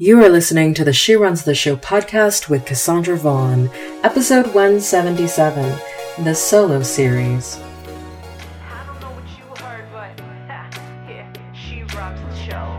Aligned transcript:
You 0.00 0.22
are 0.24 0.28
listening 0.28 0.74
to 0.74 0.84
the 0.84 0.92
She 0.92 1.16
Runs 1.16 1.42
the 1.42 1.56
Show 1.56 1.74
podcast 1.74 2.48
with 2.48 2.64
Cassandra 2.64 3.16
Vaughn, 3.16 3.68
episode 4.04 4.46
177, 4.54 5.76
the 6.22 6.36
solo 6.36 6.84
series. 6.84 7.58
I 8.70 8.86
don't 8.86 9.00
know 9.00 9.10
what 9.10 9.24
you 9.36 9.64
heard, 9.64 9.88
but 9.90 10.16
yeah, 11.08 11.32
she 11.52 11.82
rocks 11.96 12.20
the 12.20 12.36
show. 12.36 12.78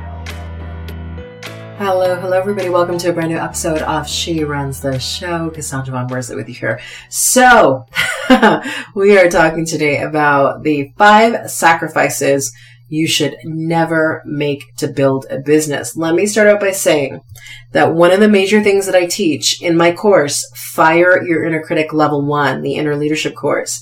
Hello, 1.77 2.15
hello, 2.15 2.39
everybody. 2.39 2.69
Welcome 2.69 2.97
to 2.99 3.09
a 3.09 3.11
brand 3.11 3.31
new 3.31 3.37
episode 3.37 3.81
of 3.81 4.07
She 4.07 4.45
Runs 4.45 4.79
the 4.79 4.97
Show. 4.97 5.49
Cassandra 5.49 5.91
Von 5.91 6.07
Worsley 6.07 6.37
with 6.37 6.47
you 6.47 6.55
here. 6.55 6.79
So, 7.09 7.85
we 8.95 9.17
are 9.17 9.29
talking 9.29 9.65
today 9.65 10.03
about 10.03 10.63
the 10.63 10.93
five 10.97 11.51
sacrifices 11.51 12.53
you 12.89 13.07
should 13.07 13.37
never 13.43 14.21
make 14.25 14.75
to 14.77 14.87
build 14.87 15.25
a 15.29 15.39
business. 15.39 15.95
Let 15.95 16.15
me 16.15 16.25
start 16.25 16.47
out 16.47 16.59
by 16.59 16.71
saying 16.71 17.21
that 17.71 17.93
one 17.93 18.11
of 18.11 18.19
the 18.19 18.27
major 18.27 18.61
things 18.61 18.87
that 18.87 18.95
I 18.95 19.05
teach 19.05 19.61
in 19.61 19.77
my 19.77 19.93
course, 19.93 20.45
Fire 20.55 21.23
Your 21.23 21.45
Inner 21.45 21.61
Critic 21.61 21.93
Level 21.93 22.25
1, 22.25 22.61
the 22.61 22.75
inner 22.75 22.95
leadership 22.95 23.35
course, 23.35 23.81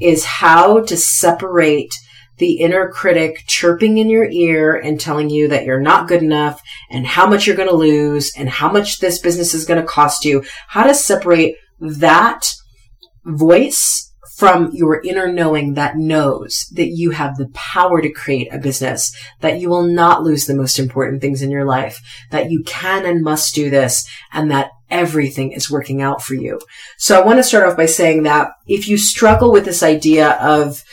is 0.00 0.24
how 0.24 0.80
to 0.80 0.96
separate 0.96 1.94
the 2.38 2.54
inner 2.54 2.90
critic 2.90 3.44
chirping 3.46 3.98
in 3.98 4.10
your 4.10 4.28
ear 4.30 4.74
and 4.74 5.00
telling 5.00 5.30
you 5.30 5.48
that 5.48 5.64
you're 5.64 5.80
not 5.80 6.08
good 6.08 6.22
enough 6.22 6.60
and 6.90 7.06
how 7.06 7.26
much 7.26 7.46
you're 7.46 7.56
going 7.56 7.68
to 7.68 7.74
lose 7.74 8.32
and 8.36 8.48
how 8.48 8.70
much 8.70 8.98
this 8.98 9.18
business 9.18 9.54
is 9.54 9.64
going 9.64 9.80
to 9.80 9.86
cost 9.86 10.24
you. 10.24 10.44
How 10.68 10.84
to 10.84 10.94
separate 10.94 11.56
that 11.80 12.46
voice 13.24 14.05
from 14.36 14.70
your 14.74 15.00
inner 15.02 15.32
knowing 15.32 15.74
that 15.74 15.96
knows 15.96 16.66
that 16.72 16.88
you 16.88 17.10
have 17.10 17.36
the 17.36 17.48
power 17.54 18.02
to 18.02 18.12
create 18.12 18.52
a 18.52 18.58
business, 18.58 19.16
that 19.40 19.60
you 19.60 19.70
will 19.70 19.84
not 19.84 20.22
lose 20.22 20.44
the 20.44 20.54
most 20.54 20.78
important 20.78 21.22
things 21.22 21.40
in 21.40 21.50
your 21.50 21.64
life, 21.64 21.98
that 22.30 22.50
you 22.50 22.62
can 22.64 23.06
and 23.06 23.22
must 23.22 23.54
do 23.54 23.70
this, 23.70 24.06
and 24.34 24.50
that 24.50 24.72
everything 24.90 25.52
is 25.52 25.70
working 25.70 26.02
out 26.02 26.22
for 26.22 26.34
you. 26.34 26.60
So 26.98 27.18
I 27.18 27.24
want 27.24 27.38
to 27.38 27.42
start 27.42 27.66
off 27.66 27.78
by 27.78 27.86
saying 27.86 28.24
that 28.24 28.50
if 28.66 28.86
you 28.86 28.98
struggle 28.98 29.50
with 29.50 29.64
this 29.64 29.82
idea 29.82 30.32
of 30.32 30.84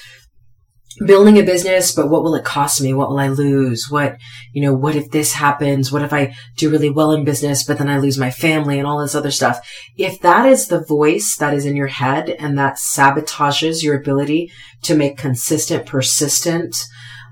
building 1.06 1.38
a 1.38 1.44
business, 1.44 1.92
but 1.92 2.10
what 2.10 2.24
will 2.24 2.36
it 2.36 2.46
cost 2.46 2.82
me? 2.82 2.94
What 2.94 3.10
will 3.10 3.20
I 3.20 3.28
lose? 3.28 3.90
What, 3.90 4.18
you 4.52 4.62
know, 4.62 4.74
what 4.74 4.96
if 4.96 5.12
this 5.12 5.34
happens? 5.34 5.92
What 5.92 6.02
if 6.02 6.14
I 6.14 6.36
do 6.56 6.70
really 6.70 6.90
well 6.90 7.12
in 7.12 7.24
business, 7.24 7.64
but 7.64 7.78
then 7.78 7.90
I 7.90 7.98
lose 7.98 8.18
my 8.18 8.32
family 8.32 8.78
and 8.78 8.88
all 8.88 9.00
this 9.00 9.16
other 9.16 9.32
stuff? 9.32 9.68
If 9.98 10.22
that 10.22 10.46
is 10.46 10.68
the 10.68 10.84
voice 10.84 11.36
that 11.38 11.54
is 11.54 11.66
in 11.66 11.76
your 11.76 11.88
head 11.88 12.30
and 12.30 12.58
that 12.58 12.76
sabotages 12.76 13.84
your 13.84 13.98
ability 13.98 14.52
to 14.84 14.96
make 14.96 15.18
consistent, 15.18 15.86
persistent, 15.86 16.76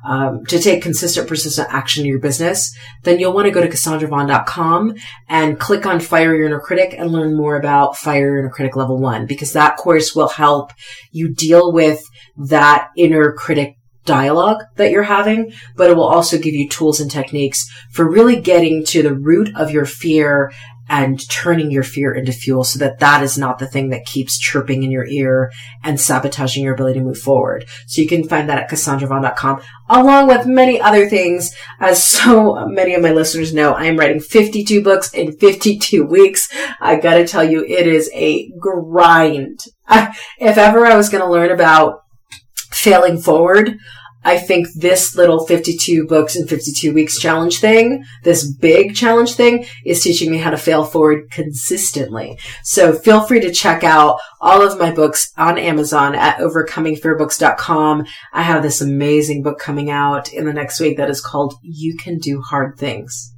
um, 0.03 0.45
to 0.45 0.59
take 0.59 0.81
consistent, 0.81 1.27
persistent 1.27 1.67
action 1.71 2.03
in 2.03 2.09
your 2.09 2.19
business, 2.19 2.75
then 3.03 3.19
you'll 3.19 3.33
want 3.33 3.45
to 3.45 3.51
go 3.51 3.61
to 3.61 3.69
cassandravon.com 3.69 4.95
and 5.27 5.59
click 5.59 5.85
on 5.85 5.99
Fire 5.99 6.35
Your 6.35 6.47
Inner 6.47 6.59
Critic 6.59 6.95
and 6.97 7.11
learn 7.11 7.35
more 7.35 7.55
about 7.55 7.97
Fire 7.97 8.27
Your 8.27 8.39
Inner 8.39 8.49
Critic 8.49 8.75
Level 8.75 8.99
1 8.99 9.25
because 9.25 9.53
that 9.53 9.77
course 9.77 10.15
will 10.15 10.29
help 10.29 10.71
you 11.11 11.33
deal 11.33 11.71
with 11.71 12.03
that 12.37 12.89
inner 12.97 13.33
critic 13.33 13.77
dialogue 14.05 14.63
that 14.77 14.91
you're 14.91 15.03
having, 15.03 15.51
but 15.75 15.89
it 15.89 15.95
will 15.95 16.07
also 16.07 16.37
give 16.37 16.53
you 16.53 16.67
tools 16.67 16.99
and 16.99 17.11
techniques 17.11 17.69
for 17.91 18.09
really 18.09 18.39
getting 18.39 18.83
to 18.85 19.03
the 19.03 19.13
root 19.13 19.49
of 19.55 19.71
your 19.71 19.85
fear 19.85 20.51
and 20.89 21.27
turning 21.29 21.71
your 21.71 21.83
fear 21.83 22.13
into 22.13 22.31
fuel 22.31 22.63
so 22.63 22.79
that 22.79 22.99
that 22.99 23.23
is 23.23 23.37
not 23.37 23.59
the 23.59 23.67
thing 23.67 23.89
that 23.89 24.05
keeps 24.05 24.37
chirping 24.37 24.83
in 24.83 24.91
your 24.91 25.05
ear 25.05 25.51
and 25.83 25.99
sabotaging 25.99 26.63
your 26.63 26.73
ability 26.73 26.99
to 26.99 27.05
move 27.05 27.17
forward. 27.17 27.65
So 27.87 28.01
you 28.01 28.07
can 28.07 28.27
find 28.27 28.49
that 28.49 28.57
at 28.57 28.69
cassandravon.com 28.69 29.61
along 29.89 30.27
with 30.27 30.45
many 30.45 30.81
other 30.81 31.07
things. 31.07 31.55
As 31.79 32.03
so 32.03 32.67
many 32.67 32.93
of 32.93 33.01
my 33.01 33.11
listeners 33.11 33.53
know, 33.53 33.73
I 33.73 33.85
am 33.85 33.97
writing 33.97 34.19
52 34.19 34.83
books 34.83 35.13
in 35.13 35.37
52 35.37 36.05
weeks. 36.05 36.49
I 36.79 36.97
gotta 36.97 37.27
tell 37.27 37.43
you, 37.43 37.63
it 37.65 37.87
is 37.87 38.09
a 38.13 38.49
grind. 38.59 39.65
I, 39.87 40.15
if 40.39 40.57
ever 40.57 40.85
I 40.85 40.95
was 40.95 41.09
going 41.09 41.23
to 41.23 41.29
learn 41.29 41.51
about 41.51 42.03
failing 42.71 43.19
forward, 43.19 43.77
I 44.23 44.37
think 44.37 44.67
this 44.75 45.15
little 45.15 45.45
52 45.45 46.05
books 46.05 46.35
in 46.35 46.47
52 46.47 46.93
weeks 46.93 47.19
challenge 47.19 47.59
thing, 47.59 48.03
this 48.23 48.51
big 48.51 48.95
challenge 48.95 49.33
thing 49.33 49.65
is 49.85 50.03
teaching 50.03 50.31
me 50.31 50.37
how 50.37 50.51
to 50.51 50.57
fail 50.57 50.83
forward 50.83 51.31
consistently. 51.31 52.37
So 52.63 52.93
feel 52.93 53.25
free 53.25 53.39
to 53.41 53.51
check 53.51 53.83
out 53.83 54.19
all 54.39 54.61
of 54.61 54.79
my 54.79 54.91
books 54.91 55.31
on 55.37 55.57
Amazon 55.57 56.13
at 56.15 56.37
overcomingfearbooks.com. 56.37 58.05
I 58.33 58.43
have 58.43 58.61
this 58.61 58.81
amazing 58.81 59.43
book 59.43 59.59
coming 59.59 59.89
out 59.89 60.31
in 60.31 60.45
the 60.45 60.53
next 60.53 60.79
week 60.79 60.97
that 60.97 61.09
is 61.09 61.21
called 61.21 61.55
You 61.63 61.97
Can 61.97 62.19
Do 62.19 62.41
Hard 62.41 62.77
Things. 62.77 63.33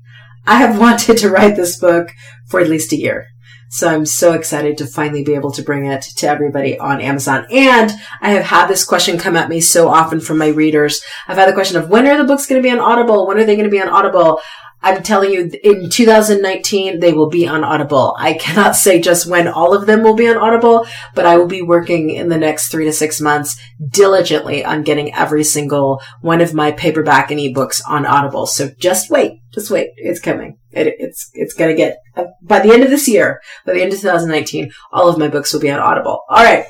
I 0.46 0.58
have 0.58 0.80
wanted 0.82 1.18
to 1.18 1.30
write 1.30 1.56
this 1.56 1.80
book 1.80 2.10
for 2.50 2.60
at 2.60 2.70
least 2.70 2.92
a 2.92 2.98
year. 2.98 3.28
So 3.74 3.88
I'm 3.88 4.06
so 4.06 4.34
excited 4.34 4.78
to 4.78 4.86
finally 4.86 5.24
be 5.24 5.34
able 5.34 5.52
to 5.54 5.64
bring 5.64 5.88
it 5.88 6.04
to 6.18 6.28
everybody 6.28 6.78
on 6.78 7.02
Amazon. 7.02 7.48
And 7.50 7.92
I 8.22 8.30
have 8.30 8.44
had 8.44 8.68
this 8.68 8.86
question 8.86 9.18
come 9.18 9.36
at 9.36 9.50
me 9.50 9.62
so 9.62 9.88
often 9.88 10.20
from 10.20 10.38
my 10.38 10.50
readers. 10.50 11.02
I've 11.28 11.38
had 11.38 11.50
the 11.50 11.54
question 11.54 11.78
of 11.78 11.90
when 11.90 12.06
are 12.06 12.16
the 12.16 12.24
books 12.24 12.46
going 12.46 12.62
to 12.62 12.64
be 12.66 12.72
on 12.72 12.80
Audible? 12.80 13.26
When 13.26 13.40
are 13.40 13.46
they 13.46 13.56
going 13.56 13.68
to 13.68 13.72
be 13.72 13.82
on 13.82 13.90
Audible? 13.90 14.40
I'm 14.84 15.02
telling 15.02 15.32
you, 15.32 15.50
in 15.64 15.90
2019, 15.90 17.00
they 17.00 17.14
will 17.14 17.30
be 17.30 17.48
on 17.48 17.64
Audible. 17.64 18.16
I 18.20 18.34
cannot 18.34 18.76
say 18.76 19.02
just 19.02 19.26
when 19.26 19.48
all 19.48 19.74
of 19.74 19.88
them 19.88 20.04
will 20.04 20.16
be 20.16 20.30
on 20.30 20.38
Audible, 20.38 20.86
but 21.16 21.26
I 21.26 21.38
will 21.38 21.48
be 21.48 21.64
working 21.64 22.12
in 22.12 22.30
the 22.30 22.38
next 22.38 22.70
three 22.70 22.86
to 22.86 22.94
six 22.94 23.20
months 23.20 23.60
diligently 23.90 24.64
on 24.64 24.84
getting 24.84 25.16
every 25.16 25.44
single 25.44 26.00
one 26.22 26.42
of 26.42 26.54
my 26.54 26.74
paperback 26.74 27.32
and 27.32 27.40
ebooks 27.40 27.82
on 27.88 28.06
Audible. 28.06 28.46
So 28.46 28.70
just 28.78 29.10
wait, 29.10 29.40
just 29.54 29.70
wait. 29.70 29.90
It's 29.98 30.20
coming. 30.20 30.58
It, 30.72 30.96
it's, 31.00 31.30
it's 31.34 31.54
going 31.54 31.72
to 31.72 31.78
get, 31.78 31.98
uh, 32.16 32.26
by 32.42 32.60
the 32.60 32.74
end 32.74 32.84
of 32.84 32.90
this 32.90 33.08
year, 33.08 33.42
by 33.66 33.74
the 33.74 33.82
end 33.82 33.94
of 33.94 34.00
2019, 34.00 34.72
all 34.92 35.08
of 35.08 35.18
my 35.18 35.28
books 35.28 35.54
will 35.54 35.62
be 35.62 35.72
on 35.72 35.80
Audible. 35.80 36.24
All 36.30 36.44
right 36.44 36.66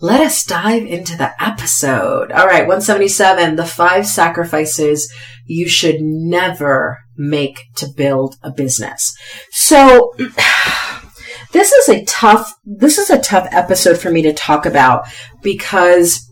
let 0.00 0.20
us 0.20 0.44
dive 0.44 0.86
into 0.86 1.16
the 1.16 1.32
episode. 1.42 2.30
All 2.30 2.46
right, 2.46 2.66
177, 2.66 3.56
the 3.56 3.66
five 3.66 4.06
sacrifices 4.06 5.12
you 5.46 5.68
should 5.68 6.00
never 6.00 6.98
make 7.16 7.60
to 7.76 7.88
build 7.88 8.36
a 8.42 8.50
business. 8.50 9.16
So, 9.50 10.14
this 11.52 11.72
is 11.72 11.88
a 11.88 12.04
tough, 12.04 12.52
this 12.64 12.98
is 12.98 13.10
a 13.10 13.20
tough 13.20 13.48
episode 13.50 13.98
for 13.98 14.10
me 14.10 14.22
to 14.22 14.32
talk 14.32 14.66
about 14.66 15.08
because 15.42 16.24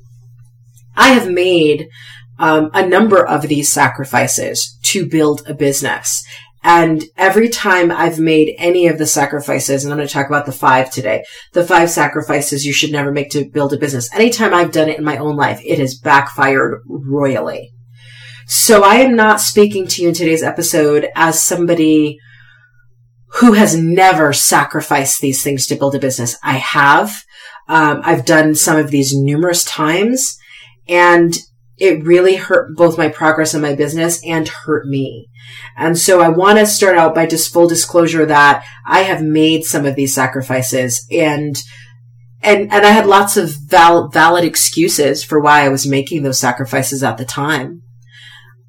I 0.97 1.09
have 1.09 1.29
made 1.29 1.89
um, 2.39 2.71
a 2.75 2.87
number 2.87 3.25
of 3.25 3.43
these 3.43 3.73
sacrifices 3.73 4.79
to 4.83 5.07
build 5.07 5.43
a 5.47 5.55
business. 5.55 6.25
And 6.63 7.05
every 7.17 7.49
time 7.49 7.93
I've 7.93 8.19
made 8.19 8.57
any 8.59 8.89
of 8.89 8.99
the 8.99 9.07
sacrifices, 9.07 9.85
and 9.85 9.93
I'm 9.93 9.99
going 9.99 10.09
to 10.09 10.13
talk 10.13 10.27
about 10.27 10.47
the 10.47 10.53
five 10.53 10.91
today, 10.91 11.25
the 11.53 11.65
five 11.65 11.91
sacrifices 11.91 12.65
you 12.65 12.73
should 12.73 12.91
never 12.91 13.13
make 13.13 13.31
to 13.31 13.49
build 13.49 13.73
a 13.73 13.79
business. 13.79 14.13
Anytime 14.13 14.53
I've 14.53 14.73
done 14.73 14.89
it 14.89 14.99
in 14.99 15.05
my 15.05 15.17
own 15.19 15.37
life, 15.37 15.61
it 15.65 15.79
has 15.79 15.97
backfired 15.97 16.83
royally. 16.87 17.73
So 18.49 18.83
I 18.83 18.97
am 18.97 19.15
not 19.15 19.41
speaking 19.41 19.87
to 19.89 20.03
you 20.03 20.09
in 20.09 20.15
today's 20.15 20.43
episode 20.43 21.09
as 21.15 21.43
somebody 21.43 22.19
who 23.35 23.53
has 23.53 23.77
never 23.77 24.33
sacrificed 24.33 25.21
these 25.21 25.43
things 25.43 25.67
to 25.67 25.77
build 25.77 25.95
a 25.95 26.01
business. 26.01 26.37
I 26.43 26.55
have. 26.55 27.13
Um, 27.69 28.01
I've 28.05 28.25
done 28.25 28.55
some 28.55 28.77
of 28.77 28.91
these 28.91 29.15
numerous 29.15 29.65
times 29.65 30.39
and 30.89 31.37
it 31.79 32.05
really 32.05 32.37
hurt 32.37 32.75
both 32.75 32.99
my 32.99 33.09
progress 33.09 33.55
in 33.55 33.61
my 33.61 33.75
business 33.75 34.25
and 34.25 34.49
hurt 34.49 34.87
me. 34.87 35.29
And 35.77 35.99
so 35.99 36.21
I 36.21 36.29
want 36.29 36.59
to 36.59 36.67
start 36.67 36.97
out 36.97 37.15
by 37.15 37.27
just 37.27 37.53
full 37.53 37.69
disclosure 37.69 38.27
that 38.27 38.65
I 38.87 39.01
have 39.01 39.23
made 39.23 39.65
some 39.65 39.85
of 39.85 39.95
these 39.95 40.15
sacrifices 40.15 41.07
and 41.11 41.57
and 42.43 42.73
and 42.73 42.87
I 42.87 42.91
had 42.91 43.07
lots 43.07 43.37
of 43.37 43.55
val- 43.67 44.09
valid 44.09 44.45
excuses 44.45 45.23
for 45.25 45.41
why 45.41 45.65
I 45.65 45.69
was 45.69 45.87
making 45.87 46.23
those 46.23 46.39
sacrifices 46.39 47.03
at 47.03 47.19
the 47.19 47.25
time. 47.25 47.83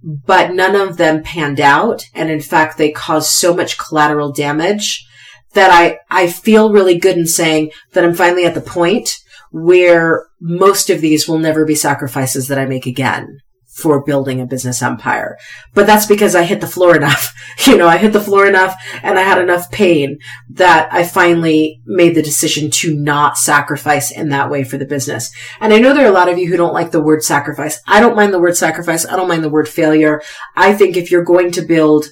But 0.04 0.54
none 0.54 0.76
of 0.76 0.98
them 0.98 1.24
panned 1.24 1.60
out 1.60 2.04
and 2.14 2.30
in 2.30 2.42
fact 2.42 2.78
they 2.78 2.92
caused 2.92 3.30
so 3.32 3.54
much 3.54 3.78
collateral 3.78 4.32
damage 4.34 5.08
that 5.54 5.72
I 5.72 6.00
I 6.10 6.28
feel 6.28 6.74
really 6.74 6.98
good 6.98 7.18
in 7.18 7.28
saying 7.28 7.72
that 7.94 8.04
I'm 8.04 8.14
finally 8.14 8.46
at 8.46 8.54
the 8.54 8.62
point 8.62 9.18
where 9.52 10.26
most 10.40 10.90
of 10.90 11.02
these 11.02 11.28
will 11.28 11.40
never 11.40 11.66
be 11.66 11.76
sacrifices 11.76 12.48
that 12.48 12.60
I 12.60 12.66
make 12.66 12.86
again 12.86 13.40
for 13.78 14.04
building 14.04 14.42
a 14.42 14.46
business 14.46 14.82
empire. 14.82 15.38
But 15.76 15.86
that's 15.86 16.08
because 16.08 16.36
I 16.36 16.44
hit 16.44 16.62
the 16.62 16.68
floor 16.68 16.96
enough. 16.98 17.34
You 17.66 17.78
know, 17.78 17.88
I 17.88 17.98
hit 17.98 18.14
the 18.14 18.22
floor 18.22 18.48
enough 18.48 18.76
and 19.04 19.20
I 19.20 19.22
had 19.22 19.40
enough 19.40 19.72
pain 19.72 20.20
that 20.52 20.92
I 20.92 21.04
finally 21.04 21.82
made 21.86 22.16
the 22.16 22.24
decision 22.24 22.72
to 22.72 22.96
not 22.96 23.38
sacrifice 23.38 24.12
in 24.12 24.30
that 24.30 24.50
way 24.50 24.64
for 24.64 24.78
the 24.78 24.86
business. 24.86 25.32
And 25.60 25.74
I 25.74 25.80
know 25.80 25.94
there 25.94 26.06
are 26.06 26.10
a 26.10 26.14
lot 26.14 26.30
of 26.30 26.38
you 26.38 26.48
who 26.48 26.58
don't 26.58 26.74
like 26.74 26.92
the 26.92 27.02
word 27.02 27.24
sacrifice. 27.24 27.80
I 27.86 28.00
don't 28.00 28.16
mind 28.16 28.34
the 28.34 28.40
word 28.40 28.58
sacrifice. 28.58 29.06
I 29.06 29.16
don't 29.16 29.28
mind 29.28 29.44
the 29.44 29.50
word 29.50 29.68
failure. 29.68 30.22
I 30.56 30.74
think 30.74 30.98
if 30.98 31.12
you're 31.12 31.24
going 31.24 31.52
to 31.54 31.62
build 31.62 32.08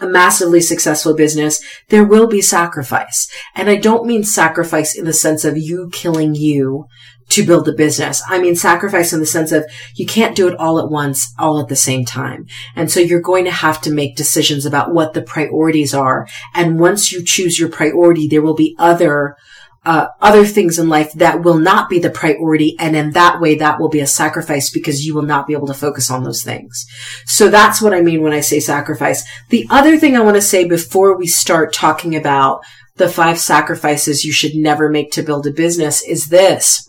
a 0.00 0.06
massively 0.06 0.60
successful 0.60 1.14
business, 1.14 1.62
there 1.88 2.04
will 2.04 2.26
be 2.26 2.40
sacrifice. 2.40 3.28
And 3.54 3.68
I 3.68 3.76
don't 3.76 4.06
mean 4.06 4.24
sacrifice 4.24 4.96
in 4.96 5.04
the 5.04 5.12
sense 5.12 5.44
of 5.44 5.58
you 5.58 5.90
killing 5.92 6.34
you 6.34 6.86
to 7.28 7.46
build 7.46 7.68
a 7.68 7.72
business. 7.72 8.22
I 8.28 8.38
mean, 8.40 8.56
sacrifice 8.56 9.12
in 9.12 9.20
the 9.20 9.26
sense 9.26 9.52
of 9.52 9.64
you 9.94 10.06
can't 10.06 10.36
do 10.36 10.48
it 10.48 10.58
all 10.58 10.78
at 10.78 10.90
once, 10.90 11.32
all 11.38 11.60
at 11.60 11.68
the 11.68 11.76
same 11.76 12.04
time. 12.04 12.46
And 12.74 12.90
so 12.90 13.00
you're 13.00 13.20
going 13.20 13.44
to 13.44 13.50
have 13.50 13.80
to 13.82 13.92
make 13.92 14.16
decisions 14.16 14.66
about 14.66 14.92
what 14.92 15.14
the 15.14 15.22
priorities 15.22 15.94
are. 15.94 16.26
And 16.54 16.78
once 16.78 17.12
you 17.12 17.24
choose 17.24 17.58
your 17.58 17.68
priority, 17.68 18.28
there 18.28 18.42
will 18.42 18.54
be 18.54 18.76
other 18.78 19.36
uh, 19.84 20.06
other 20.20 20.44
things 20.44 20.78
in 20.78 20.88
life 20.88 21.12
that 21.14 21.42
will 21.42 21.58
not 21.58 21.90
be 21.90 21.98
the 21.98 22.10
priority. 22.10 22.76
And 22.78 22.94
in 22.94 23.10
that 23.12 23.40
way, 23.40 23.56
that 23.56 23.80
will 23.80 23.88
be 23.88 24.00
a 24.00 24.06
sacrifice 24.06 24.70
because 24.70 25.04
you 25.04 25.14
will 25.14 25.22
not 25.22 25.46
be 25.46 25.54
able 25.54 25.66
to 25.66 25.74
focus 25.74 26.10
on 26.10 26.22
those 26.22 26.42
things. 26.42 26.86
So 27.26 27.48
that's 27.48 27.82
what 27.82 27.92
I 27.92 28.00
mean 28.00 28.22
when 28.22 28.32
I 28.32 28.40
say 28.40 28.60
sacrifice. 28.60 29.24
The 29.48 29.66
other 29.70 29.98
thing 29.98 30.16
I 30.16 30.20
want 30.20 30.36
to 30.36 30.42
say 30.42 30.66
before 30.66 31.16
we 31.16 31.26
start 31.26 31.72
talking 31.72 32.14
about 32.14 32.62
the 32.96 33.08
five 33.08 33.38
sacrifices 33.38 34.24
you 34.24 34.32
should 34.32 34.54
never 34.54 34.88
make 34.88 35.10
to 35.12 35.22
build 35.22 35.46
a 35.46 35.50
business 35.50 36.02
is 36.02 36.28
this. 36.28 36.88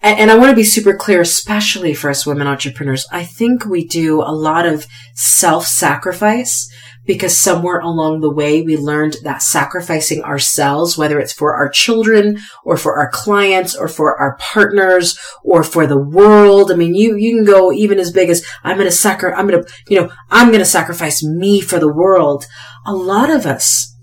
And, 0.00 0.18
and 0.18 0.30
I 0.30 0.36
want 0.36 0.50
to 0.50 0.56
be 0.56 0.64
super 0.64 0.94
clear, 0.94 1.20
especially 1.20 1.94
for 1.94 2.10
us 2.10 2.26
women 2.26 2.46
entrepreneurs. 2.46 3.06
I 3.10 3.24
think 3.24 3.64
we 3.64 3.86
do 3.86 4.20
a 4.22 4.32
lot 4.32 4.66
of 4.66 4.86
self-sacrifice 5.14 6.70
because 7.04 7.36
somewhere 7.36 7.80
along 7.80 8.20
the 8.20 8.32
way 8.32 8.60
we 8.60 8.76
learned 8.76 9.16
that 9.24 9.42
sacrificing 9.42 10.22
ourselves, 10.22 10.98
whether 10.98 11.18
it's 11.18 11.32
for 11.32 11.54
our 11.54 11.68
children 11.68 12.38
or 12.64 12.76
for 12.76 12.98
our 12.98 13.10
clients 13.10 13.74
or 13.74 13.88
for 13.88 14.16
our 14.20 14.36
partners 14.36 15.18
or 15.42 15.64
for 15.64 15.86
the 15.86 15.98
world. 15.98 16.70
I 16.70 16.74
mean, 16.74 16.94
you, 16.94 17.16
you 17.16 17.34
can 17.34 17.46
go 17.46 17.72
even 17.72 17.98
as 17.98 18.12
big 18.12 18.28
as 18.28 18.44
I'm 18.62 18.76
going 18.76 18.86
to 18.88 18.92
sacri, 18.92 19.32
I'm 19.32 19.48
going 19.48 19.64
to, 19.64 19.72
you 19.88 20.00
know, 20.00 20.12
I'm 20.30 20.48
going 20.48 20.60
to 20.60 20.66
sacrifice 20.66 21.24
me 21.24 21.60
for 21.60 21.78
the 21.78 21.92
world. 21.92 22.46
A 22.86 22.92
lot 22.92 23.30
of 23.30 23.46
us 23.46 23.96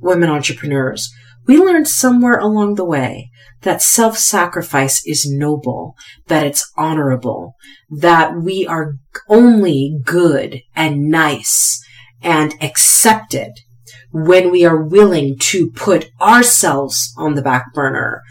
women 0.00 0.30
entrepreneurs, 0.30 1.12
we 1.46 1.58
learned 1.58 1.88
somewhere 1.88 2.38
along 2.38 2.76
the 2.76 2.84
way 2.84 3.30
that 3.64 3.82
self-sacrifice 3.82 5.04
is 5.06 5.26
noble, 5.28 5.96
that 6.28 6.46
it's 6.46 6.70
honorable, 6.76 7.54
that 7.90 8.36
we 8.36 8.66
are 8.66 8.94
only 9.28 9.98
good 10.04 10.60
and 10.74 11.08
nice 11.08 11.84
and 12.22 12.54
accepted 12.62 13.52
when 14.10 14.50
we 14.50 14.64
are 14.64 14.82
willing 14.82 15.36
to 15.38 15.70
put 15.72 16.08
ourselves 16.20 17.12
on 17.18 17.34
the 17.34 17.42
back 17.42 17.74
burner 17.74 18.22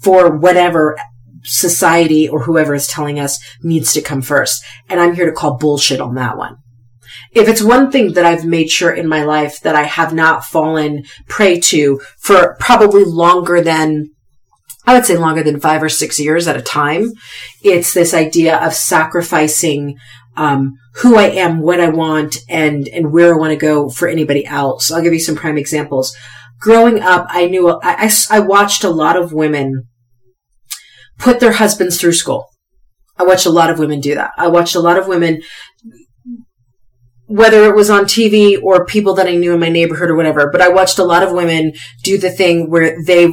for 0.00 0.36
whatever 0.36 0.96
society 1.42 2.28
or 2.28 2.44
whoever 2.44 2.74
is 2.74 2.86
telling 2.86 3.18
us 3.18 3.38
needs 3.62 3.92
to 3.92 4.00
come 4.00 4.22
first. 4.22 4.64
And 4.88 5.00
I'm 5.00 5.14
here 5.14 5.26
to 5.26 5.32
call 5.32 5.58
bullshit 5.58 6.00
on 6.00 6.14
that 6.14 6.38
one. 6.38 6.56
If 7.32 7.48
it's 7.48 7.62
one 7.62 7.90
thing 7.90 8.12
that 8.12 8.24
I've 8.24 8.44
made 8.44 8.70
sure 8.70 8.92
in 8.92 9.08
my 9.08 9.24
life 9.24 9.60
that 9.60 9.74
I 9.74 9.82
have 9.82 10.14
not 10.14 10.44
fallen 10.44 11.04
prey 11.28 11.60
to 11.60 12.00
for 12.18 12.56
probably 12.60 13.04
longer 13.04 13.60
than 13.60 14.13
I 14.86 14.94
would 14.94 15.06
say 15.06 15.16
longer 15.16 15.42
than 15.42 15.60
five 15.60 15.82
or 15.82 15.88
six 15.88 16.20
years 16.20 16.46
at 16.46 16.56
a 16.56 16.62
time. 16.62 17.12
It's 17.62 17.94
this 17.94 18.12
idea 18.12 18.58
of 18.58 18.74
sacrificing 18.74 19.96
um, 20.36 20.74
who 20.96 21.16
I 21.16 21.30
am, 21.30 21.60
what 21.60 21.80
I 21.80 21.88
want, 21.88 22.36
and 22.48 22.86
and 22.88 23.12
where 23.12 23.34
I 23.34 23.38
want 23.38 23.52
to 23.52 23.56
go 23.56 23.88
for 23.88 24.08
anybody 24.08 24.44
else. 24.44 24.90
I'll 24.90 25.02
give 25.02 25.12
you 25.12 25.20
some 25.20 25.36
prime 25.36 25.58
examples. 25.58 26.14
Growing 26.60 27.00
up, 27.00 27.26
I 27.28 27.46
knew 27.46 27.68
I, 27.68 27.78
I, 27.82 28.10
I 28.30 28.40
watched 28.40 28.84
a 28.84 28.90
lot 28.90 29.16
of 29.16 29.32
women 29.32 29.88
put 31.18 31.40
their 31.40 31.52
husbands 31.52 32.00
through 32.00 32.12
school. 32.12 32.46
I 33.16 33.22
watched 33.22 33.46
a 33.46 33.50
lot 33.50 33.70
of 33.70 33.78
women 33.78 34.00
do 34.00 34.14
that. 34.16 34.32
I 34.36 34.48
watched 34.48 34.74
a 34.74 34.80
lot 34.80 34.98
of 34.98 35.06
women 35.06 35.42
whether 37.26 37.64
it 37.64 37.74
was 37.74 37.88
on 37.88 38.04
TV 38.04 38.62
or 38.62 38.84
people 38.84 39.14
that 39.14 39.26
I 39.26 39.34
knew 39.34 39.54
in 39.54 39.60
my 39.60 39.70
neighborhood 39.70 40.10
or 40.10 40.16
whatever, 40.16 40.50
but 40.50 40.60
I 40.60 40.68
watched 40.68 40.98
a 40.98 41.04
lot 41.04 41.22
of 41.22 41.32
women 41.32 41.72
do 42.02 42.18
the 42.18 42.30
thing 42.30 42.70
where 42.70 43.02
they 43.02 43.32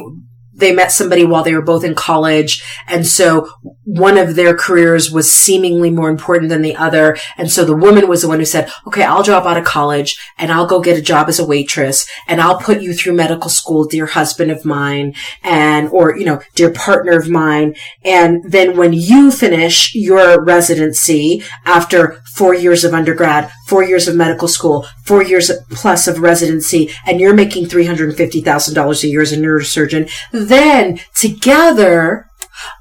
they 0.61 0.73
met 0.73 0.93
somebody 0.93 1.25
while 1.25 1.43
they 1.43 1.53
were 1.53 1.61
both 1.61 1.83
in 1.83 1.95
college. 1.95 2.63
And 2.87 3.05
so 3.05 3.49
one 3.83 4.17
of 4.17 4.35
their 4.35 4.55
careers 4.55 5.11
was 5.11 5.33
seemingly 5.33 5.89
more 5.89 6.09
important 6.09 6.49
than 6.49 6.61
the 6.61 6.77
other. 6.77 7.17
And 7.37 7.51
so 7.51 7.65
the 7.65 7.75
woman 7.75 8.07
was 8.07 8.21
the 8.21 8.29
one 8.29 8.39
who 8.39 8.45
said, 8.45 8.71
okay, 8.87 9.03
I'll 9.03 9.23
drop 9.23 9.45
out 9.45 9.57
of 9.57 9.65
college 9.65 10.17
and 10.37 10.51
I'll 10.51 10.67
go 10.67 10.79
get 10.79 10.97
a 10.97 11.01
job 11.01 11.27
as 11.27 11.39
a 11.39 11.45
waitress 11.45 12.07
and 12.27 12.39
I'll 12.39 12.57
put 12.57 12.81
you 12.81 12.93
through 12.93 13.13
medical 13.13 13.49
school, 13.49 13.85
dear 13.85 14.05
husband 14.05 14.51
of 14.51 14.63
mine 14.63 15.13
and, 15.43 15.89
or, 15.89 16.17
you 16.17 16.25
know, 16.25 16.41
dear 16.55 16.71
partner 16.71 17.17
of 17.17 17.27
mine. 17.27 17.75
And 18.05 18.49
then 18.49 18.77
when 18.77 18.93
you 18.93 19.31
finish 19.31 19.93
your 19.93 20.41
residency 20.41 21.43
after 21.65 22.21
four 22.35 22.53
years 22.53 22.83
of 22.83 22.93
undergrad, 22.93 23.51
four 23.67 23.83
years 23.83 24.07
of 24.07 24.15
medical 24.15 24.47
school, 24.47 24.85
four 25.05 25.23
years 25.23 25.51
plus 25.71 26.07
of 26.07 26.19
residency, 26.19 26.89
and 27.05 27.19
you're 27.19 27.33
making 27.33 27.65
$350,000 27.65 29.03
a 29.03 29.07
year 29.07 29.21
as 29.21 29.31
a 29.31 29.37
neurosurgeon, 29.37 30.09
then 30.51 30.99
together 31.15 32.27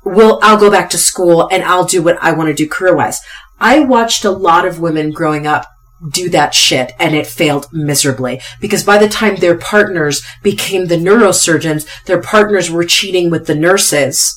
we'll, 0.04 0.38
I'll 0.42 0.58
go 0.58 0.70
back 0.70 0.90
to 0.90 0.98
school 0.98 1.48
and 1.50 1.62
I'll 1.62 1.84
do 1.84 2.02
what 2.02 2.18
I 2.22 2.32
want 2.32 2.48
to 2.48 2.54
do 2.54 2.68
career 2.68 2.94
wise. 2.94 3.20
I 3.58 3.80
watched 3.80 4.24
a 4.24 4.30
lot 4.30 4.66
of 4.66 4.80
women 4.80 5.10
growing 5.10 5.46
up 5.46 5.66
do 6.12 6.30
that 6.30 6.54
shit 6.54 6.92
and 6.98 7.14
it 7.14 7.26
failed 7.26 7.66
miserably 7.72 8.40
because 8.58 8.82
by 8.82 8.96
the 8.96 9.08
time 9.08 9.36
their 9.36 9.56
partners 9.56 10.22
became 10.42 10.86
the 10.86 10.96
neurosurgeons, 10.96 11.86
their 12.06 12.22
partners 12.22 12.70
were 12.70 12.84
cheating 12.84 13.30
with 13.30 13.46
the 13.46 13.54
nurses 13.54 14.34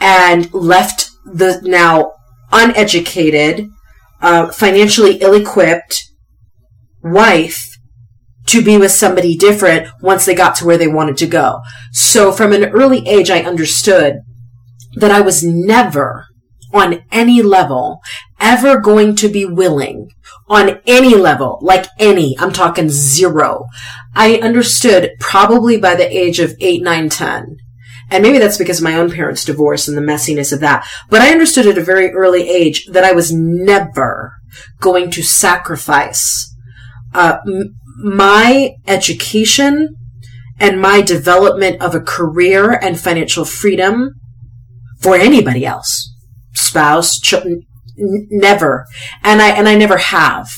and 0.00 0.52
left 0.54 1.10
the 1.26 1.60
now 1.62 2.12
uneducated, 2.52 3.68
uh, 4.22 4.50
financially 4.50 5.16
ill-equipped 5.16 6.10
wife 7.02 7.73
to 8.46 8.62
be 8.62 8.76
with 8.76 8.92
somebody 8.92 9.36
different 9.36 9.88
once 10.02 10.24
they 10.24 10.34
got 10.34 10.54
to 10.56 10.66
where 10.66 10.78
they 10.78 10.86
wanted 10.86 11.16
to 11.18 11.26
go. 11.26 11.60
So 11.92 12.32
from 12.32 12.52
an 12.52 12.64
early 12.64 13.06
age, 13.06 13.30
I 13.30 13.40
understood 13.40 14.18
that 14.96 15.10
I 15.10 15.20
was 15.20 15.42
never 15.42 16.26
on 16.72 17.02
any 17.10 17.40
level 17.40 18.00
ever 18.40 18.78
going 18.78 19.14
to 19.16 19.28
be 19.28 19.46
willing 19.46 20.10
on 20.48 20.80
any 20.86 21.14
level, 21.14 21.58
like 21.62 21.86
any, 21.98 22.36
I'm 22.38 22.52
talking 22.52 22.90
zero. 22.90 23.66
I 24.14 24.36
understood 24.36 25.12
probably 25.18 25.78
by 25.78 25.94
the 25.94 26.16
age 26.16 26.40
of 26.40 26.54
eight, 26.60 26.82
nine, 26.82 27.08
ten. 27.08 27.56
And 28.10 28.22
maybe 28.22 28.38
that's 28.38 28.58
because 28.58 28.78
of 28.78 28.84
my 28.84 28.96
own 28.96 29.10
parents' 29.10 29.46
divorce 29.46 29.88
and 29.88 29.96
the 29.96 30.02
messiness 30.02 30.52
of 30.52 30.60
that. 30.60 30.86
But 31.08 31.22
I 31.22 31.30
understood 31.30 31.66
at 31.66 31.78
a 31.78 31.82
very 31.82 32.10
early 32.10 32.48
age 32.48 32.86
that 32.86 33.04
I 33.04 33.12
was 33.12 33.32
never 33.32 34.34
going 34.80 35.10
to 35.12 35.22
sacrifice 35.22 36.54
uh, 37.14 37.38
my 37.96 38.74
education 38.86 39.96
and 40.58 40.80
my 40.80 41.00
development 41.00 41.82
of 41.82 41.94
a 41.94 42.00
career 42.00 42.72
and 42.72 42.98
financial 42.98 43.44
freedom 43.44 44.14
for 45.00 45.16
anybody 45.16 45.66
else. 45.66 46.14
Spouse, 46.54 47.18
children, 47.18 47.62
never. 47.96 48.86
And 49.22 49.42
I, 49.42 49.50
and 49.50 49.68
I 49.68 49.74
never 49.74 49.98
have. 49.98 50.48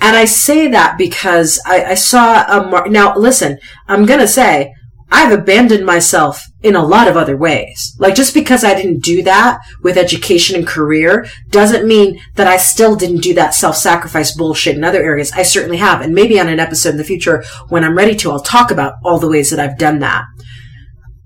And 0.00 0.16
I 0.16 0.24
say 0.24 0.68
that 0.68 0.98
because 0.98 1.60
I, 1.66 1.84
I 1.84 1.94
saw 1.94 2.44
a, 2.44 2.68
mar- 2.68 2.88
now 2.88 3.16
listen, 3.16 3.58
I'm 3.88 4.04
gonna 4.04 4.28
say, 4.28 4.72
I've 5.10 5.32
abandoned 5.32 5.86
myself 5.86 6.42
in 6.62 6.74
a 6.74 6.84
lot 6.84 7.06
of 7.06 7.16
other 7.16 7.36
ways. 7.36 7.94
Like 7.98 8.14
just 8.14 8.34
because 8.34 8.64
I 8.64 8.74
didn't 8.74 9.04
do 9.04 9.22
that 9.22 9.60
with 9.82 9.96
education 9.96 10.56
and 10.56 10.66
career 10.66 11.26
doesn't 11.48 11.86
mean 11.86 12.20
that 12.34 12.48
I 12.48 12.56
still 12.56 12.96
didn't 12.96 13.22
do 13.22 13.32
that 13.34 13.54
self-sacrifice 13.54 14.36
bullshit 14.36 14.76
in 14.76 14.82
other 14.82 15.02
areas. 15.02 15.30
I 15.32 15.42
certainly 15.42 15.76
have. 15.76 16.00
And 16.00 16.14
maybe 16.14 16.40
on 16.40 16.48
an 16.48 16.60
episode 16.60 16.90
in 16.90 16.96
the 16.96 17.04
future 17.04 17.44
when 17.68 17.84
I'm 17.84 17.96
ready 17.96 18.16
to, 18.16 18.32
I'll 18.32 18.40
talk 18.40 18.70
about 18.70 18.94
all 19.04 19.18
the 19.18 19.28
ways 19.28 19.50
that 19.50 19.60
I've 19.60 19.78
done 19.78 20.00
that. 20.00 20.24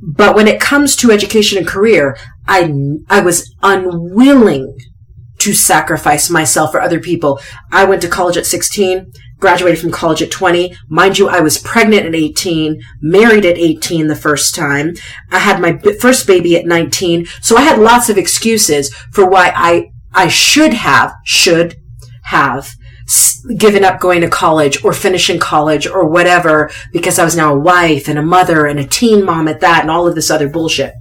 But 0.03 0.35
when 0.35 0.49
it 0.49 0.61
comes 0.61 0.97
to 0.97 1.11
education 1.11 1.59
and 1.59 1.67
career, 1.67 2.17
I, 2.47 2.73
I 3.09 3.21
was 3.21 3.55
unwilling 3.63 4.77
to 5.39 5.55
sacrifice 5.55 6.29
myself 6.29 6.71
for 6.71 6.81
other 6.81 7.01
people. 7.01 7.41
I 7.73 7.85
went 7.85 8.03
to 8.03 8.09
college 8.09 8.37
at 8.37 8.47
16 8.47 9.11
graduated 9.40 9.80
from 9.80 9.90
college 9.90 10.23
at 10.23 10.30
20. 10.30 10.76
Mind 10.88 11.18
you, 11.18 11.28
I 11.28 11.40
was 11.40 11.59
pregnant 11.59 12.06
at 12.06 12.14
18, 12.14 12.82
married 13.00 13.44
at 13.44 13.59
18 13.59 14.06
the 14.06 14.14
first 14.14 14.54
time. 14.54 14.94
I 15.30 15.38
had 15.38 15.61
my 15.61 15.78
first 16.00 16.26
baby 16.26 16.56
at 16.56 16.66
19. 16.66 17.26
So 17.40 17.56
I 17.56 17.62
had 17.62 17.80
lots 17.80 18.09
of 18.09 18.18
excuses 18.18 18.94
for 19.12 19.28
why 19.28 19.52
I, 19.54 19.92
I 20.12 20.28
should 20.28 20.75
have, 20.75 21.14
should 21.25 21.80
have 22.25 22.75
given 23.56 23.85
up 23.85 23.99
going 23.99 24.20
to 24.20 24.28
college 24.28 24.85
or 24.85 24.92
finishing 24.92 25.40
college 25.40 25.87
or 25.87 26.06
whatever 26.06 26.70
because 26.92 27.18
I 27.18 27.25
was 27.25 27.35
now 27.35 27.54
a 27.54 27.59
wife 27.59 28.09
and 28.09 28.18
a 28.18 28.23
mother 28.23 28.66
and 28.66 28.78
a 28.78 28.87
teen 28.87 29.25
mom 29.25 29.49
at 29.49 29.61
that 29.61 29.82
and 29.82 29.90
all 29.90 30.06
of 30.06 30.14
this 30.14 30.30
other 30.30 30.49
bullshit. 30.49 30.94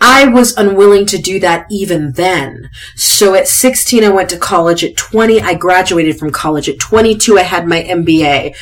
I 0.00 0.26
was 0.26 0.56
unwilling 0.56 1.06
to 1.06 1.18
do 1.18 1.40
that 1.40 1.66
even 1.70 2.12
then. 2.12 2.70
So 2.94 3.34
at 3.34 3.48
16, 3.48 4.04
I 4.04 4.08
went 4.08 4.30
to 4.30 4.38
college. 4.38 4.84
At 4.84 4.96
20, 4.96 5.40
I 5.40 5.54
graduated 5.54 6.18
from 6.18 6.30
college. 6.30 6.68
At 6.68 6.78
22, 6.78 7.38
I 7.38 7.42
had 7.42 7.66
my 7.66 7.82
MBA. 7.82 8.54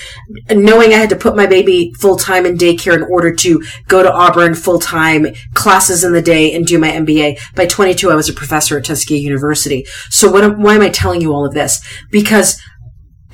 Knowing 0.51 0.93
I 0.93 0.97
had 0.97 1.11
to 1.11 1.17
put 1.17 1.37
my 1.37 1.47
baby 1.47 1.93
full 1.99 2.17
time 2.17 2.47
in 2.47 2.57
daycare 2.57 2.97
in 2.97 3.03
order 3.03 3.35
to 3.35 3.63
go 3.87 4.03
to 4.03 4.13
Auburn 4.13 4.55
full 4.55 4.79
time, 4.79 5.27
classes 5.53 6.05
in 6.05 6.13
the 6.13 6.23
day, 6.23 6.55
and 6.55 6.67
do 6.67 6.79
my 6.79 6.91
MBA. 6.91 7.39
By 7.55 7.67
22, 7.67 8.11
I 8.11 8.15
was 8.15 8.29
a 8.29 8.35
professor 8.35 8.79
at 8.79 8.85
Tuskegee 8.85 9.19
University. 9.19 9.87
So 10.09 10.31
what, 10.31 10.59
why 10.59 10.75
am 10.75 10.83
I 10.83 10.89
telling 10.89 11.21
you 11.21 11.35
all 11.35 11.45
of 11.45 11.55
this? 11.55 11.87
Because 12.11 12.61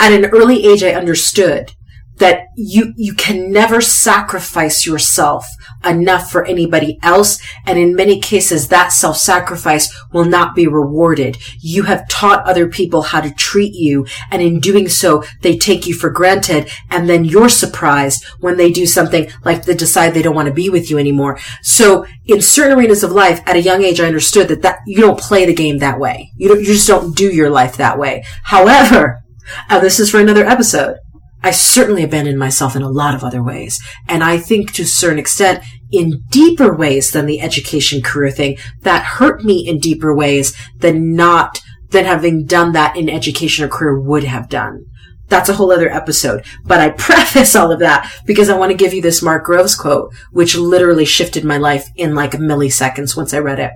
at 0.00 0.12
an 0.12 0.26
early 0.26 0.66
age, 0.66 0.82
I 0.82 0.94
understood 0.94 1.73
that 2.19 2.47
you, 2.57 2.92
you 2.97 3.14
can 3.14 3.50
never 3.50 3.81
sacrifice 3.81 4.87
yourself 4.87 5.47
enough 5.85 6.31
for 6.31 6.45
anybody 6.45 6.99
else. 7.02 7.40
And 7.66 7.78
in 7.78 7.97
many 7.97 8.21
cases, 8.21 8.69
that 8.69 8.92
self-sacrifice 8.92 9.92
will 10.12 10.25
not 10.25 10.54
be 10.54 10.66
rewarded. 10.66 11.38
You 11.61 11.85
have 11.85 12.09
taught 12.09 12.45
other 12.47 12.69
people 12.69 13.02
how 13.02 13.21
to 13.21 13.35
treat 13.35 13.75
you. 13.75 14.07
And 14.31 14.42
in 14.42 14.61
doing 14.61 14.88
so, 14.88 15.25
they 15.40 15.57
take 15.57 15.87
you 15.87 15.95
for 15.95 16.11
granted. 16.11 16.71
And 16.90 17.09
then 17.09 17.25
you're 17.25 17.49
surprised 17.49 18.25
when 18.40 18.57
they 18.57 18.71
do 18.71 18.87
something 18.87 19.28
like 19.45 19.64
they 19.64 19.75
decide 19.75 20.14
they 20.14 20.23
don't 20.23 20.37
want 20.37 20.49
to 20.49 20.54
be 20.54 20.69
with 20.69 20.90
you 20.90 20.99
anymore. 20.99 21.38
So 21.62 22.07
in 22.26 22.40
certain 22.40 22.78
arenas 22.78 23.02
of 23.02 23.12
life, 23.12 23.40
at 23.47 23.57
a 23.57 23.62
young 23.62 23.83
age, 23.83 24.00
I 24.00 24.07
understood 24.07 24.49
that, 24.49 24.62
that 24.62 24.81
you 24.87 25.00
don't 25.00 25.19
play 25.19 25.47
the 25.47 25.54
game 25.54 25.78
that 25.78 25.99
way. 25.99 26.31
You 26.37 26.49
don't, 26.49 26.61
you 26.61 26.66
just 26.66 26.88
don't 26.88 27.16
do 27.16 27.33
your 27.33 27.50
life 27.50 27.76
that 27.78 27.99
way. 27.99 28.25
However, 28.45 29.23
uh, 29.71 29.81
this 29.81 29.99
is 29.99 30.11
for 30.11 30.21
another 30.21 30.45
episode. 30.45 30.99
I 31.42 31.50
certainly 31.50 32.04
abandoned 32.04 32.38
myself 32.38 32.76
in 32.76 32.82
a 32.82 32.88
lot 32.88 33.14
of 33.14 33.25
other 33.25 33.42
ways. 33.42 33.82
And 34.08 34.22
I 34.22 34.38
think 34.38 34.72
to 34.72 34.82
a 34.82 34.87
certain 34.87 35.18
extent, 35.18 35.64
in 35.90 36.22
deeper 36.30 36.75
ways 36.75 37.11
than 37.11 37.26
the 37.26 37.40
education 37.40 38.00
career 38.00 38.30
thing, 38.30 38.58
that 38.82 39.04
hurt 39.04 39.44
me 39.44 39.66
in 39.66 39.78
deeper 39.78 40.14
ways 40.14 40.56
than 40.78 41.14
not, 41.14 41.61
than 41.90 42.04
having 42.04 42.46
done 42.46 42.72
that 42.72 42.96
in 42.96 43.11
education 43.11 43.64
or 43.64 43.68
career 43.68 44.00
would 44.00 44.25
have 44.25 44.49
done. 44.49 44.87
That's 45.28 45.49
a 45.49 45.54
whole 45.54 45.72
other 45.72 45.90
episode. 45.90 46.44
But 46.64 46.80
I 46.80 46.90
preface 46.96 47.56
all 47.56 47.72
of 47.72 47.80
that 47.80 48.11
because 48.26 48.49
I 48.49 48.56
want 48.56 48.70
to 48.70 48.78
give 48.78 48.94
you 48.94 49.02
this 49.02 49.22
Mark 49.22 49.44
Groves 49.44 49.75
quote, 49.75 50.14
which 50.30 50.56
literally 50.56 51.04
shifted 51.04 51.44
my 51.44 51.58
life 51.58 51.88
in 51.96 52.14
like 52.14 52.32
milliseconds 52.32 53.16
once 53.16 53.34
I 53.34 53.38
read 53.38 53.58
it. 53.58 53.72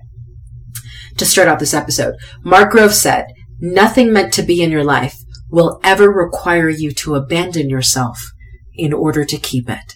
To 1.19 1.27
start 1.27 1.49
out 1.49 1.59
this 1.59 1.75
episode, 1.75 2.15
Mark 2.43 2.71
Groves 2.71 3.01
said, 3.01 3.27
nothing 3.59 4.13
meant 4.13 4.35
to 4.35 4.43
be 4.43 4.63
in 4.63 4.71
your 4.71 4.85
life 4.85 5.17
will 5.51 5.81
ever 5.85 6.11
require 6.11 6.69
you 6.69 6.93
to 6.93 7.15
abandon 7.15 7.71
yourself 7.71 8.33
in 8.75 8.93
order 8.93 9.25
to 9.25 9.39
keep 9.39 9.69
it. 9.69 9.95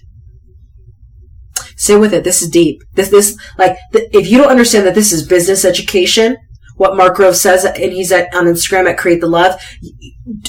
Sit 1.76 2.00
with 2.00 2.12
it. 2.12 2.24
This 2.24 2.42
is 2.42 2.50
deep. 2.50 2.82
This, 2.94 3.10
this, 3.10 3.38
like, 3.58 3.76
if 3.92 4.30
you 4.30 4.38
don't 4.38 4.50
understand 4.50 4.86
that 4.86 4.94
this 4.94 5.12
is 5.12 5.26
business 5.26 5.64
education, 5.64 6.36
what 6.76 6.96
Mark 6.96 7.16
Groves 7.16 7.40
says, 7.40 7.64
and 7.64 7.92
he's 7.92 8.12
at, 8.12 8.34
on 8.34 8.46
Instagram 8.46 8.88
at 8.88 8.98
Create 8.98 9.20
the 9.20 9.26
Love, 9.26 9.60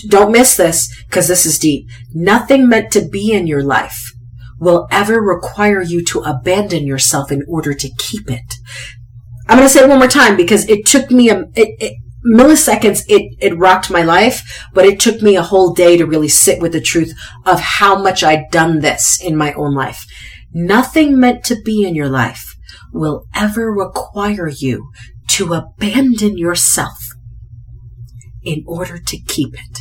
don't 0.07 0.31
miss 0.31 0.55
this, 0.55 0.89
because 1.07 1.27
this 1.27 1.45
is 1.45 1.59
deep. 1.59 1.87
Nothing 2.13 2.69
meant 2.69 2.91
to 2.91 3.07
be 3.07 3.31
in 3.31 3.47
your 3.47 3.63
life 3.63 4.11
will 4.59 4.87
ever 4.91 5.19
require 5.19 5.81
you 5.81 6.03
to 6.05 6.19
abandon 6.21 6.85
yourself 6.85 7.31
in 7.31 7.43
order 7.47 7.73
to 7.73 7.89
keep 7.97 8.29
it. 8.29 8.55
I'm 9.49 9.57
going 9.57 9.67
to 9.67 9.73
say 9.73 9.83
it 9.83 9.89
one 9.89 9.99
more 9.99 10.07
time 10.07 10.37
because 10.37 10.69
it 10.69 10.85
took 10.85 11.11
me 11.11 11.29
a, 11.29 11.41
it, 11.55 11.75
it, 11.79 11.97
milliseconds 12.25 13.03
it 13.07 13.35
it 13.39 13.57
rocked 13.57 13.89
my 13.89 14.03
life 14.03 14.43
but 14.73 14.85
it 14.85 14.99
took 14.99 15.21
me 15.21 15.35
a 15.35 15.41
whole 15.41 15.73
day 15.73 15.97
to 15.97 16.05
really 16.05 16.27
sit 16.27 16.61
with 16.61 16.71
the 16.71 16.81
truth 16.81 17.13
of 17.45 17.59
how 17.59 17.99
much 17.99 18.23
i'd 18.23 18.45
done 18.51 18.79
this 18.79 19.19
in 19.21 19.35
my 19.35 19.53
own 19.53 19.73
life. 19.73 20.05
Nothing 20.53 21.19
meant 21.19 21.43
to 21.45 21.61
be 21.63 21.85
in 21.85 21.95
your 21.95 22.09
life 22.09 22.55
will 22.91 23.25
ever 23.33 23.71
require 23.71 24.49
you 24.49 24.91
to 25.29 25.53
abandon 25.53 26.37
yourself 26.37 26.97
in 28.43 28.63
order 28.67 28.97
to 28.97 29.17
keep 29.17 29.53
it. 29.53 29.79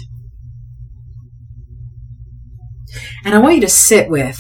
And 3.25 3.35
i 3.35 3.39
want 3.39 3.57
you 3.57 3.61
to 3.61 3.69
sit 3.69 4.09
with 4.09 4.39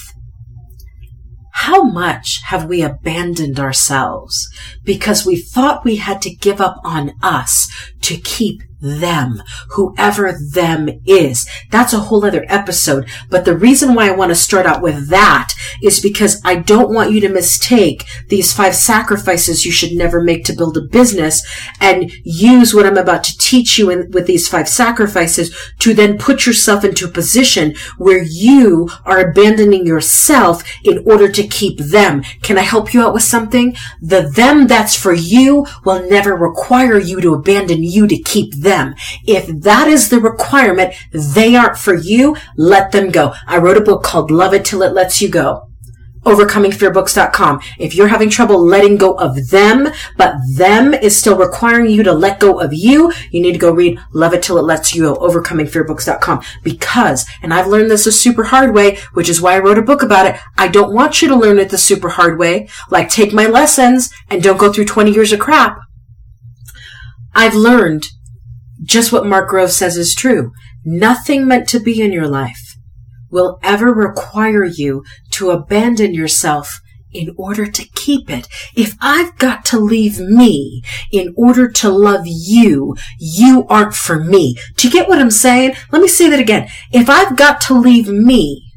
how 1.64 1.82
much 1.82 2.40
have 2.46 2.64
we 2.64 2.80
abandoned 2.80 3.60
ourselves 3.60 4.48
because 4.82 5.26
we 5.26 5.36
thought 5.36 5.84
we 5.84 5.96
had 5.96 6.22
to 6.22 6.34
give 6.34 6.58
up 6.58 6.80
on 6.84 7.12
us 7.22 7.70
to 8.00 8.16
keep 8.16 8.62
them, 8.80 9.42
whoever 9.70 10.38
them 10.52 10.88
is. 11.04 11.48
That's 11.70 11.92
a 11.92 12.00
whole 12.00 12.24
other 12.24 12.44
episode. 12.48 13.08
But 13.28 13.44
the 13.44 13.56
reason 13.56 13.94
why 13.94 14.08
I 14.08 14.16
want 14.16 14.30
to 14.30 14.36
start 14.36 14.66
out 14.66 14.82
with 14.82 15.08
that 15.08 15.52
is 15.82 16.00
because 16.00 16.40
I 16.44 16.56
don't 16.56 16.92
want 16.92 17.12
you 17.12 17.20
to 17.20 17.28
mistake 17.28 18.04
these 18.28 18.52
five 18.52 18.74
sacrifices 18.74 19.64
you 19.64 19.72
should 19.72 19.92
never 19.92 20.22
make 20.22 20.44
to 20.44 20.52
build 20.52 20.76
a 20.76 20.82
business 20.82 21.46
and 21.80 22.10
use 22.24 22.74
what 22.74 22.86
I'm 22.86 22.96
about 22.96 23.24
to 23.24 23.38
teach 23.38 23.78
you 23.78 23.90
in, 23.90 24.10
with 24.10 24.26
these 24.26 24.48
five 24.48 24.68
sacrifices 24.68 25.54
to 25.80 25.94
then 25.94 26.18
put 26.18 26.46
yourself 26.46 26.84
into 26.84 27.06
a 27.06 27.10
position 27.10 27.74
where 27.98 28.22
you 28.22 28.88
are 29.04 29.20
abandoning 29.20 29.86
yourself 29.86 30.62
in 30.84 31.02
order 31.06 31.30
to 31.30 31.46
keep 31.46 31.78
them. 31.78 32.22
Can 32.42 32.58
I 32.58 32.62
help 32.62 32.94
you 32.94 33.02
out 33.02 33.14
with 33.14 33.22
something? 33.22 33.76
The 34.00 34.30
them 34.34 34.66
that's 34.66 34.96
for 34.96 35.12
you 35.12 35.66
will 35.84 36.08
never 36.08 36.34
require 36.34 36.98
you 36.98 37.20
to 37.20 37.34
abandon 37.34 37.82
you 37.82 38.06
to 38.06 38.16
keep 38.16 38.54
them 38.54 38.69
them. 38.70 38.94
If 39.26 39.46
that 39.62 39.88
is 39.88 40.08
the 40.08 40.20
requirement, 40.20 40.94
they 41.12 41.56
aren't 41.56 41.76
for 41.76 41.94
you, 41.94 42.36
let 42.56 42.92
them 42.92 43.10
go. 43.10 43.34
I 43.46 43.58
wrote 43.58 43.76
a 43.76 43.88
book 43.90 44.02
called 44.04 44.30
Love 44.30 44.54
It 44.54 44.64
Till 44.64 44.82
It 44.82 44.92
Lets 44.92 45.20
You 45.20 45.28
Go 45.28 45.70
overcomingfearbooks.com. 46.24 47.60
If 47.78 47.94
you're 47.94 48.08
having 48.08 48.28
trouble 48.28 48.62
letting 48.62 48.96
go 48.96 49.14
of 49.14 49.48
them, 49.48 49.88
but 50.16 50.34
them 50.56 50.92
is 50.92 51.16
still 51.16 51.36
requiring 51.36 51.90
you 51.90 52.02
to 52.02 52.12
let 52.12 52.40
go 52.40 52.60
of 52.60 52.74
you, 52.74 53.12
you 53.30 53.40
need 53.40 53.52
to 53.52 53.58
go 53.58 53.72
read 53.72 53.98
Love 54.12 54.34
It 54.34 54.42
Till 54.42 54.58
It 54.58 54.64
Lets 54.64 54.94
You 54.94 55.02
Go, 55.02 55.14
overcomingfearbooks.com. 55.16 56.42
Because, 56.62 57.26
and 57.42 57.54
I've 57.54 57.68
learned 57.68 57.90
this 57.90 58.06
a 58.06 58.12
super 58.12 58.44
hard 58.44 58.74
way, 58.74 58.98
which 59.14 59.28
is 59.28 59.40
why 59.40 59.54
I 59.54 59.60
wrote 59.60 59.78
a 59.78 59.82
book 59.82 60.02
about 60.02 60.26
it. 60.26 60.38
I 60.58 60.68
don't 60.68 60.94
want 60.94 61.22
you 61.22 61.28
to 61.28 61.36
learn 61.36 61.58
it 61.58 61.70
the 61.70 61.78
super 61.78 62.10
hard 62.10 62.38
way. 62.38 62.68
Like 62.90 63.08
take 63.08 63.32
my 63.32 63.46
lessons 63.46 64.10
and 64.28 64.42
don't 64.42 64.58
go 64.58 64.72
through 64.72 64.86
20 64.86 65.12
years 65.12 65.32
of 65.32 65.40
crap. 65.40 65.78
I've 67.34 67.54
learned 67.54 68.06
just 68.82 69.12
what 69.12 69.26
Mark 69.26 69.48
Groves 69.48 69.76
says 69.76 69.96
is 69.96 70.14
true. 70.14 70.52
Nothing 70.84 71.46
meant 71.46 71.68
to 71.68 71.80
be 71.80 72.00
in 72.00 72.12
your 72.12 72.28
life 72.28 72.76
will 73.30 73.58
ever 73.62 73.92
require 73.92 74.64
you 74.64 75.04
to 75.30 75.50
abandon 75.50 76.14
yourself 76.14 76.80
in 77.12 77.34
order 77.36 77.66
to 77.66 77.88
keep 77.94 78.30
it. 78.30 78.46
If 78.76 78.94
I've 79.00 79.36
got 79.36 79.64
to 79.66 79.78
leave 79.78 80.20
me 80.20 80.82
in 81.12 81.34
order 81.36 81.68
to 81.68 81.88
love 81.88 82.22
you, 82.24 82.96
you 83.18 83.66
aren't 83.68 83.94
for 83.94 84.22
me. 84.22 84.56
Do 84.76 84.86
you 84.86 84.92
get 84.92 85.08
what 85.08 85.18
I'm 85.18 85.30
saying? 85.30 85.74
Let 85.90 86.02
me 86.02 86.08
say 86.08 86.30
that 86.30 86.40
again. 86.40 86.68
If 86.92 87.10
I've 87.10 87.36
got 87.36 87.60
to 87.62 87.74
leave 87.74 88.08
me 88.08 88.69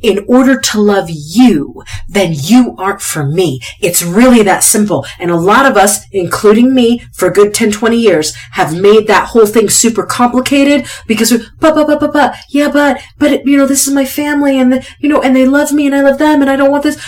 in 0.00 0.24
order 0.28 0.58
to 0.58 0.80
love 0.80 1.08
you, 1.08 1.82
then 2.08 2.32
you 2.34 2.74
aren't 2.78 3.02
for 3.02 3.24
me. 3.24 3.60
It's 3.80 4.02
really 4.02 4.42
that 4.42 4.62
simple. 4.62 5.06
And 5.18 5.30
a 5.30 5.36
lot 5.36 5.66
of 5.66 5.76
us, 5.76 6.06
including 6.10 6.74
me, 6.74 7.00
for 7.12 7.30
good 7.30 7.54
10, 7.54 7.72
20 7.72 7.96
years, 7.96 8.34
have 8.52 8.78
made 8.78 9.06
that 9.06 9.28
whole 9.28 9.46
thing 9.46 9.68
super 9.68 10.04
complicated 10.04 10.86
because 11.06 11.30
we're, 11.30 11.44
but, 11.58 11.74
but, 11.74 11.86
but, 11.86 12.00
but, 12.00 12.12
but, 12.12 12.36
yeah, 12.48 12.70
but, 12.70 13.00
but, 13.18 13.46
you 13.46 13.56
know, 13.56 13.66
this 13.66 13.86
is 13.86 13.94
my 13.94 14.04
family 14.04 14.58
and, 14.58 14.72
the, 14.72 14.86
you 14.98 15.08
know, 15.08 15.22
and 15.22 15.34
they 15.34 15.46
love 15.46 15.72
me 15.72 15.86
and 15.86 15.94
I 15.94 16.00
love 16.00 16.18
them 16.18 16.40
and 16.40 16.50
I 16.50 16.56
don't 16.56 16.70
want 16.70 16.82
this. 16.82 17.02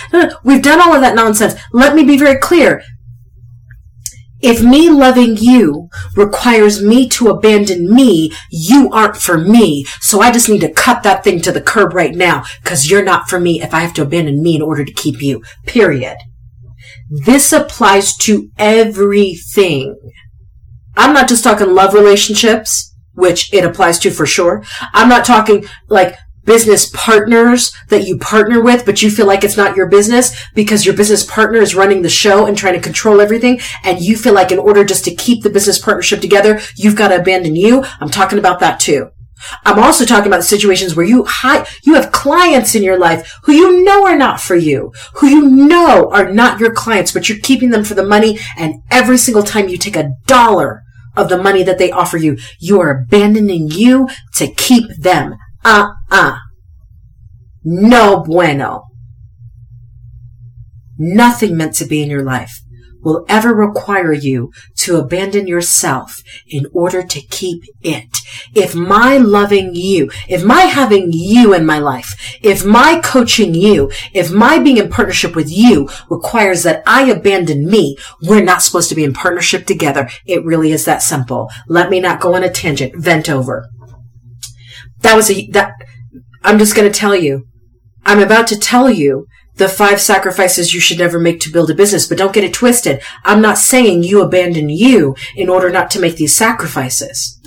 We've 0.45 0.62
done 0.62 0.81
all 0.81 0.95
of 0.95 1.00
that 1.00 1.14
nonsense. 1.14 1.54
Let 1.73 1.95
me 1.95 2.04
be 2.04 2.16
very 2.16 2.38
clear. 2.38 2.83
If 4.43 4.63
me 4.63 4.91
loving 4.91 5.37
you 5.37 5.89
requires 6.17 6.83
me 6.83 7.09
to 7.11 7.29
abandon 7.29 7.95
me, 7.95 8.33
you 8.51 8.91
aren't 8.91 9.17
for 9.17 9.39
me. 9.39 9.85
So 10.01 10.21
I 10.21 10.33
just 10.33 10.49
need 10.49 10.63
to 10.63 10.73
cut 10.73 11.05
that 11.05 11.23
thing 11.23 11.41
to 11.43 11.53
the 11.53 11.61
curb 11.61 11.95
right 11.95 12.15
now 12.15 12.43
because 12.63 12.91
you're 12.91 13.05
not 13.05 13.29
for 13.29 13.39
me 13.39 13.63
if 13.63 13.73
I 13.73 13.81
have 13.81 13.95
to 13.95 14.03
abandon 14.03 14.43
me 14.43 14.57
in 14.57 14.63
order 14.63 14.85
to 14.85 14.93
keep 14.93 15.23
you. 15.23 15.43
Period. 15.67 16.17
This 17.09 17.53
applies 17.53 18.17
to 18.19 18.51
everything. 18.59 19.97
I'm 20.97 21.15
not 21.15 21.29
just 21.29 21.45
talking 21.45 21.73
love 21.73 21.95
relationships, 21.95 22.95
which 23.13 23.53
it 23.53 23.65
applies 23.65 23.99
to 24.01 24.11
for 24.11 24.27
sure. 24.27 24.65
I'm 24.93 25.09
not 25.09 25.25
talking 25.25 25.65
like 25.89 26.17
business 26.45 26.91
partners 26.95 27.73
that 27.89 28.07
you 28.07 28.19
partner 28.19 28.61
with, 28.61 28.85
but 28.85 29.03
you 29.03 29.11
feel 29.11 29.27
like 29.27 29.45
it's 29.45 29.57
not 29.57 29.77
your 29.77 29.89
business 29.89 30.35
because 30.55 30.85
your 30.85 30.97
business 30.97 31.25
partner 31.25 31.61
is 31.61 31.75
running 31.75 32.03
the 32.03 32.09
show 32.09 32.47
and 32.47 32.57
trying 32.57 32.75
to 32.75 32.81
control 32.81 33.21
everything. 33.21 33.61
And 33.85 34.01
you 34.01 34.17
feel 34.17 34.35
like 34.35 34.53
in 34.53 34.59
order 34.59 34.85
just 34.85 35.05
to 35.05 35.15
keep 35.15 35.43
the 35.43 35.51
business 35.51 35.79
partnership 35.79 36.21
together, 36.21 36.61
you've 36.77 36.97
got 36.97 37.09
to 37.09 37.21
abandon 37.21 37.57
you. 37.57 37.85
I'm 38.01 38.11
talking 38.11 38.39
about 38.39 38.61
that 38.61 38.81
too. 38.81 39.11
I'm 39.65 39.79
also 39.79 40.05
talking 40.05 40.29
about 40.29 40.45
situations 40.45 40.95
where 40.95 41.07
you 41.07 41.25
hi- 41.25 41.67
you 41.83 41.95
have 41.95 42.13
clients 42.13 42.75
in 42.75 42.83
your 42.83 42.99
life 42.99 43.41
who 43.43 43.53
you 43.53 43.85
know 43.85 44.07
are 44.07 44.17
not 44.17 44.41
for 44.41 44.55
you, 44.55 44.93
who 45.15 45.27
you 45.27 45.49
know 45.49 46.11
are 46.13 46.31
not 46.31 46.61
your 46.61 46.73
clients, 46.73 47.13
but 47.13 47.29
you're 47.29 47.39
keeping 47.39 47.71
them 47.71 47.85
for 47.85 47.95
the 47.95 48.07
money. 48.07 48.39
And 48.57 48.83
every 48.91 49.19
single 49.19 49.43
time 49.43 49.69
you 49.69 49.79
take 49.79 49.97
a 49.97 50.13
dollar 50.27 50.83
of 51.17 51.29
the 51.29 51.43
money 51.43 51.63
that 51.65 51.79
they 51.79 51.91
offer 51.91 52.17
you, 52.17 52.39
you 52.59 52.81
are 52.81 52.91
abandoning 52.91 53.69
you 53.71 54.09
to 54.35 54.47
keep 54.47 54.89
them 54.97 55.37
uh-uh. 55.64 56.38
No 57.64 58.23
bueno. 58.25 58.85
Nothing 60.99 61.57
meant 61.57 61.75
to 61.76 61.85
be 61.85 62.02
in 62.02 62.11
your 62.11 62.23
life 62.23 62.62
will 63.02 63.25
ever 63.28 63.54
require 63.54 64.12
you 64.12 64.52
to 64.76 64.97
abandon 64.97 65.47
yourself 65.47 66.23
in 66.47 66.66
order 66.73 67.02
to 67.02 67.21
keep 67.21 67.62
it. 67.83 68.19
If 68.54 68.75
my 68.75 69.16
loving 69.19 69.75
you, 69.75 70.11
if 70.28 70.45
my 70.45 70.62
having 70.62 71.12
you 71.12 71.52
in 71.54 71.66
my 71.66 71.78
life, 71.78 72.38
if 72.42 72.64
my 72.64 73.00
coaching 73.02 73.54
you, 73.54 73.90
if 74.12 74.33
my 74.33 74.59
being 74.59 74.78
in 74.78 74.88
partnership 74.88 75.35
with 75.35 75.50
you 75.50 75.88
requires 76.09 76.62
that 76.62 76.83
I 76.87 77.11
abandon 77.11 77.66
me, 77.66 77.97
we're 78.23 78.45
not 78.45 78.62
supposed 78.62 78.88
to 78.90 78.95
be 78.95 79.04
in 79.04 79.12
partnership 79.12 79.66
together. 79.66 80.09
It 80.26 80.45
really 80.45 80.73
is 80.73 80.85
that 80.85 81.02
simple. 81.02 81.50
Let 81.66 81.90
me 81.90 82.00
not 82.00 82.21
go 82.21 82.35
on 82.35 82.45
a 82.45 82.50
tangent. 82.50 82.97
Vent 82.97 83.28
over 83.28 83.69
that 85.03 85.15
was 85.15 85.31
a 85.31 85.47
that 85.49 85.75
I'm 86.43 86.59
just 86.59 86.75
going 86.75 86.91
to 86.91 86.99
tell 86.99 87.15
you. 87.15 87.47
I'm 88.05 88.21
about 88.21 88.49
to 88.49 88.59
tell 88.59 88.91
you 88.91 89.27
the 89.57 89.69
five 89.69 90.01
sacrifices 90.01 90.75
you 90.75 90.81
should 90.81 90.99
never 90.99 91.21
make 91.21 91.41
to 91.41 91.53
build 91.53 91.71
a 91.71 91.75
business, 91.75 92.07
but 92.07 92.19
don't 92.19 92.33
get 92.33 92.45
it 92.45 92.55
twisted. 92.55 93.01
I'm 93.25 93.41
not 93.41 93.59
saying 93.59 94.03
you 94.03 94.23
abandon 94.23 94.69
you 94.71 95.15
in 95.37 95.49
order 95.49 95.71
not 95.71 95.91
to 95.93 96.01
make 96.01 96.17
these 96.17 96.35
sacrifices. 96.35 97.39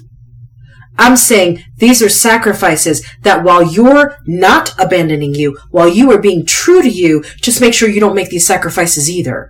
I'm 0.98 1.18
saying 1.18 1.64
these 1.78 2.02
are 2.02 2.10
sacrifices 2.10 3.06
that 3.24 3.44
while 3.44 3.64
you're 3.64 4.18
not 4.26 4.74
abandoning 4.80 5.36
you, 5.36 5.58
while 5.72 5.90
you 5.90 6.12
are 6.12 6.22
being 6.22 6.46
true 6.46 6.82
to 6.82 6.90
you, 6.90 7.24
just 7.42 7.60
make 7.60 7.74
sure 7.74 7.90
you 7.90 8.00
don't 8.00 8.16
make 8.16 8.30
these 8.30 8.48
sacrifices 8.48 9.10
either. 9.10 9.50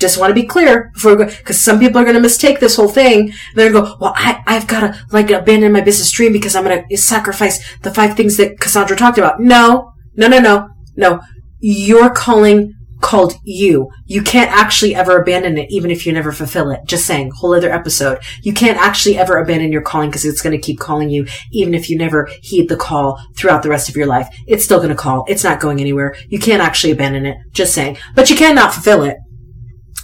Just 0.00 0.18
want 0.18 0.30
to 0.30 0.34
be 0.34 0.46
clear 0.46 0.90
before 0.94 1.12
we 1.12 1.24
go, 1.24 1.30
because 1.30 1.60
some 1.60 1.78
people 1.78 2.00
are 2.00 2.04
going 2.04 2.16
to 2.16 2.20
mistake 2.20 2.58
this 2.58 2.76
whole 2.76 2.88
thing. 2.88 3.32
They're 3.54 3.70
going 3.70 3.84
to 3.84 3.90
go, 3.90 3.96
well, 4.00 4.14
I, 4.16 4.42
I've 4.46 4.66
got 4.66 4.80
to 4.80 5.06
like 5.12 5.30
abandon 5.30 5.72
my 5.72 5.82
business 5.82 6.10
dream 6.10 6.32
because 6.32 6.56
I'm 6.56 6.64
going 6.64 6.84
to 6.88 6.96
sacrifice 6.96 7.76
the 7.80 7.92
five 7.92 8.16
things 8.16 8.36
that 8.38 8.58
Cassandra 8.58 8.96
talked 8.96 9.18
about. 9.18 9.40
No, 9.40 9.92
no, 10.16 10.26
no, 10.26 10.40
no, 10.40 10.68
no. 10.96 11.20
Your 11.60 12.10
calling 12.10 12.74
called 13.00 13.34
you. 13.44 13.90
You 14.06 14.22
can't 14.22 14.50
actually 14.50 14.94
ever 14.94 15.20
abandon 15.20 15.58
it, 15.58 15.70
even 15.70 15.90
if 15.90 16.06
you 16.06 16.12
never 16.12 16.32
fulfill 16.32 16.70
it. 16.70 16.80
Just 16.86 17.06
saying, 17.06 17.32
whole 17.36 17.54
other 17.54 17.72
episode. 17.72 18.18
You 18.42 18.52
can't 18.52 18.78
actually 18.78 19.18
ever 19.18 19.38
abandon 19.38 19.72
your 19.72 19.82
calling 19.82 20.10
because 20.10 20.24
it's 20.24 20.42
going 20.42 20.58
to 20.58 20.66
keep 20.66 20.78
calling 20.78 21.10
you, 21.10 21.26
even 21.52 21.74
if 21.74 21.90
you 21.90 21.96
never 21.96 22.30
heed 22.42 22.68
the 22.68 22.76
call 22.76 23.20
throughout 23.36 23.62
the 23.62 23.70
rest 23.70 23.88
of 23.88 23.96
your 23.96 24.06
life. 24.06 24.28
It's 24.46 24.64
still 24.64 24.78
going 24.78 24.90
to 24.90 24.94
call. 24.94 25.24
It's 25.28 25.44
not 25.44 25.60
going 25.60 25.80
anywhere. 25.80 26.14
You 26.28 26.38
can't 26.38 26.62
actually 26.62 26.92
abandon 26.92 27.26
it. 27.26 27.36
Just 27.52 27.74
saying. 27.74 27.98
But 28.14 28.30
you 28.30 28.36
cannot 28.36 28.74
fulfill 28.74 29.02
it. 29.04 29.16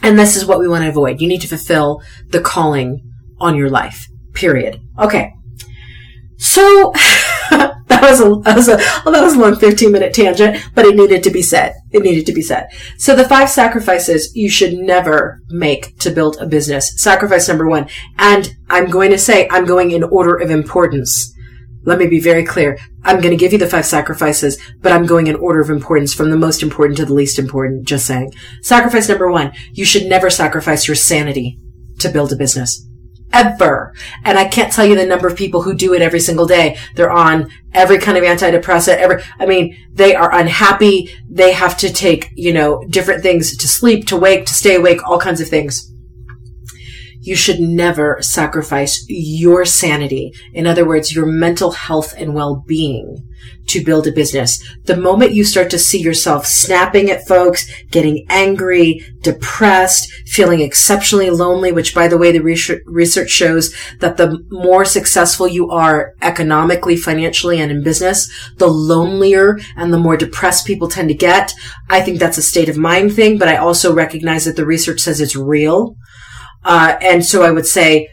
And 0.03 0.19
this 0.19 0.37
is 0.37 0.47
what 0.47 0.59
we 0.59 0.69
want 0.69 0.85
to 0.85 0.91
avoid. 0.91 1.21
You 1.21 1.29
need 1.29 1.41
to 1.41 1.49
fulfill 1.49 2.03
the 2.29 2.41
calling 2.41 3.00
on 3.38 3.57
your 3.57 3.71
life. 3.71 4.07
Period. 4.33 4.81
Okay. 4.99 5.33
So 6.38 6.93
that 7.50 8.03
was 8.03 8.21
a 8.21 8.41
that 8.43 8.57
was 8.57 8.69
a 8.69 8.76
well, 9.05 9.15
that 9.15 9.23
was 9.23 9.35
a 9.35 9.41
long 9.41 9.57
fifteen 9.57 9.93
minute 9.93 10.12
tangent, 10.12 10.59
but 10.75 10.85
it 10.85 10.97
needed 10.97 11.23
to 11.25 11.31
be 11.31 11.43
said. 11.43 11.75
It 11.93 12.03
needed 12.03 12.26
to 12.26 12.33
be 12.33 12.43
said. 12.43 12.69
So 12.99 13.17
the 13.17 13.29
five 13.29 13.49
sacrifices 13.49 14.33
you 14.35 14.50
should 14.50 14.75
never 14.75 15.41
make 15.49 15.99
to 16.00 16.11
build 16.11 16.37
a 16.41 16.47
business. 16.47 17.00
Sacrifice 17.00 17.49
number 17.49 17.69
one, 17.69 17.88
and 18.19 18.55
I'm 18.69 18.91
going 18.91 19.11
to 19.11 19.19
say 19.19 19.49
I'm 19.50 19.65
going 19.65 19.93
in 19.93 20.03
order 20.03 20.37
of 20.37 20.50
importance. 20.50 21.33
Let 21.87 21.99
me 21.99 22.07
be 22.09 22.21
very 22.21 22.45
clear. 22.45 22.78
I'm 23.05 23.21
going 23.21 23.31
to 23.31 23.37
give 23.37 23.52
you 23.52 23.59
the 23.59 23.66
five 23.66 23.87
sacrifices, 23.87 24.61
but 24.81 24.93
I'm 24.93 25.07
going 25.07 25.28
in 25.28 25.37
order 25.37 25.61
of 25.61 25.71
importance 25.71 26.12
from 26.12 26.31
the 26.31 26.37
most 26.37 26.62
important 26.62 26.99
to 26.99 27.07
the 27.07 27.14
least 27.14 27.38
important. 27.38 27.87
Just 27.87 28.07
saying. 28.07 28.33
Sacrifice 28.61 29.09
number 29.09 29.31
one: 29.31 29.52
you 29.73 29.85
should 29.85 30.07
never 30.07 30.28
sacrifice 30.28 30.87
your 30.87 30.97
sanity 30.97 31.59
to 32.00 32.11
build 32.11 32.33
a 32.33 32.37
business 32.37 32.87
ever. 33.33 33.95
And 34.25 34.38
I 34.38 34.47
can't 34.47 34.73
tell 34.73 34.87
you 34.87 34.97
the 34.97 35.07
number 35.07 35.26
of 35.26 35.37
people 35.37 35.62
who 35.62 35.75
do 35.75 35.95
it 35.95 36.02
every 36.02 36.21
single 36.21 36.47
day. 36.47 36.78
They're 36.95 37.12
on 37.12 37.50
every 37.73 37.99
kind 37.99 38.16
of 38.16 38.25
antidepressant, 38.25 38.97
every, 38.97 39.23
I 39.38 39.47
mean, 39.47 39.76
they 39.93 40.14
are 40.14 40.35
unhappy. 40.35 41.14
They 41.28 41.52
have 41.52 41.76
to 41.78 41.93
take, 41.93 42.31
you 42.35 42.52
know, 42.52 42.83
different 42.88 43.23
things 43.23 43.57
to 43.57 43.69
sleep, 43.69 44.07
to 44.07 44.16
wake, 44.16 44.47
to 44.47 44.55
stay 44.55 44.76
awake, 44.76 45.07
all 45.07 45.19
kinds 45.19 45.40
of 45.40 45.49
things. 45.49 45.93
You 47.26 47.35
should 47.35 47.59
never 47.59 48.18
sacrifice 48.21 49.04
your 49.09 49.64
sanity. 49.64 50.33
In 50.52 50.64
other 50.64 50.87
words, 50.87 51.12
your 51.12 51.26
mental 51.26 51.73
health 51.73 52.14
and 52.16 52.35
well-being 52.35 53.18
to 53.66 53.85
build 53.85 54.06
a 54.06 54.12
business. 54.12 54.62
The 54.85 54.97
moment 54.97 55.35
you 55.35 55.45
start 55.45 55.68
to 55.71 55.78
see 55.78 55.99
yourself 55.99 56.47
snapping 56.47 57.11
at 57.11 57.26
folks, 57.26 57.68
getting 57.90 58.25
angry, 58.28 59.04
depressed, 59.23 60.09
feeling 60.26 60.61
exceptionally 60.61 61.30
lonely, 61.30 61.73
which 61.73 61.97
by 61.97 62.06
the 62.06 62.16
way, 62.16 62.30
the 62.30 62.83
research 62.87 63.30
shows 63.30 63.75
that 63.99 64.18
the 64.18 64.38
more 64.50 64.85
successful 64.85 65.49
you 65.49 65.68
are 65.68 66.14
economically, 66.23 66.97
financially, 66.97 67.61
and 67.61 67.73
in 67.73 67.83
business, 67.83 68.30
the 68.59 68.68
lonelier 68.68 69.59
and 69.76 69.92
the 69.92 69.99
more 69.99 70.16
depressed 70.16 70.64
people 70.64 70.88
tend 70.88 71.09
to 71.09 71.14
get. 71.14 71.52
I 71.90 72.02
think 72.02 72.21
that's 72.21 72.38
a 72.38 72.42
state 72.42 72.68
of 72.68 72.76
mind 72.76 73.14
thing, 73.14 73.37
but 73.37 73.49
I 73.49 73.56
also 73.56 73.92
recognize 73.92 74.45
that 74.45 74.54
the 74.54 74.64
research 74.64 75.00
says 75.00 75.21
it's 75.21 75.35
real. 75.35 75.97
Uh, 76.66 76.99
and 77.00 77.25
so 77.25 77.44
I 77.44 77.52
would 77.52 77.66
say, 77.66 78.08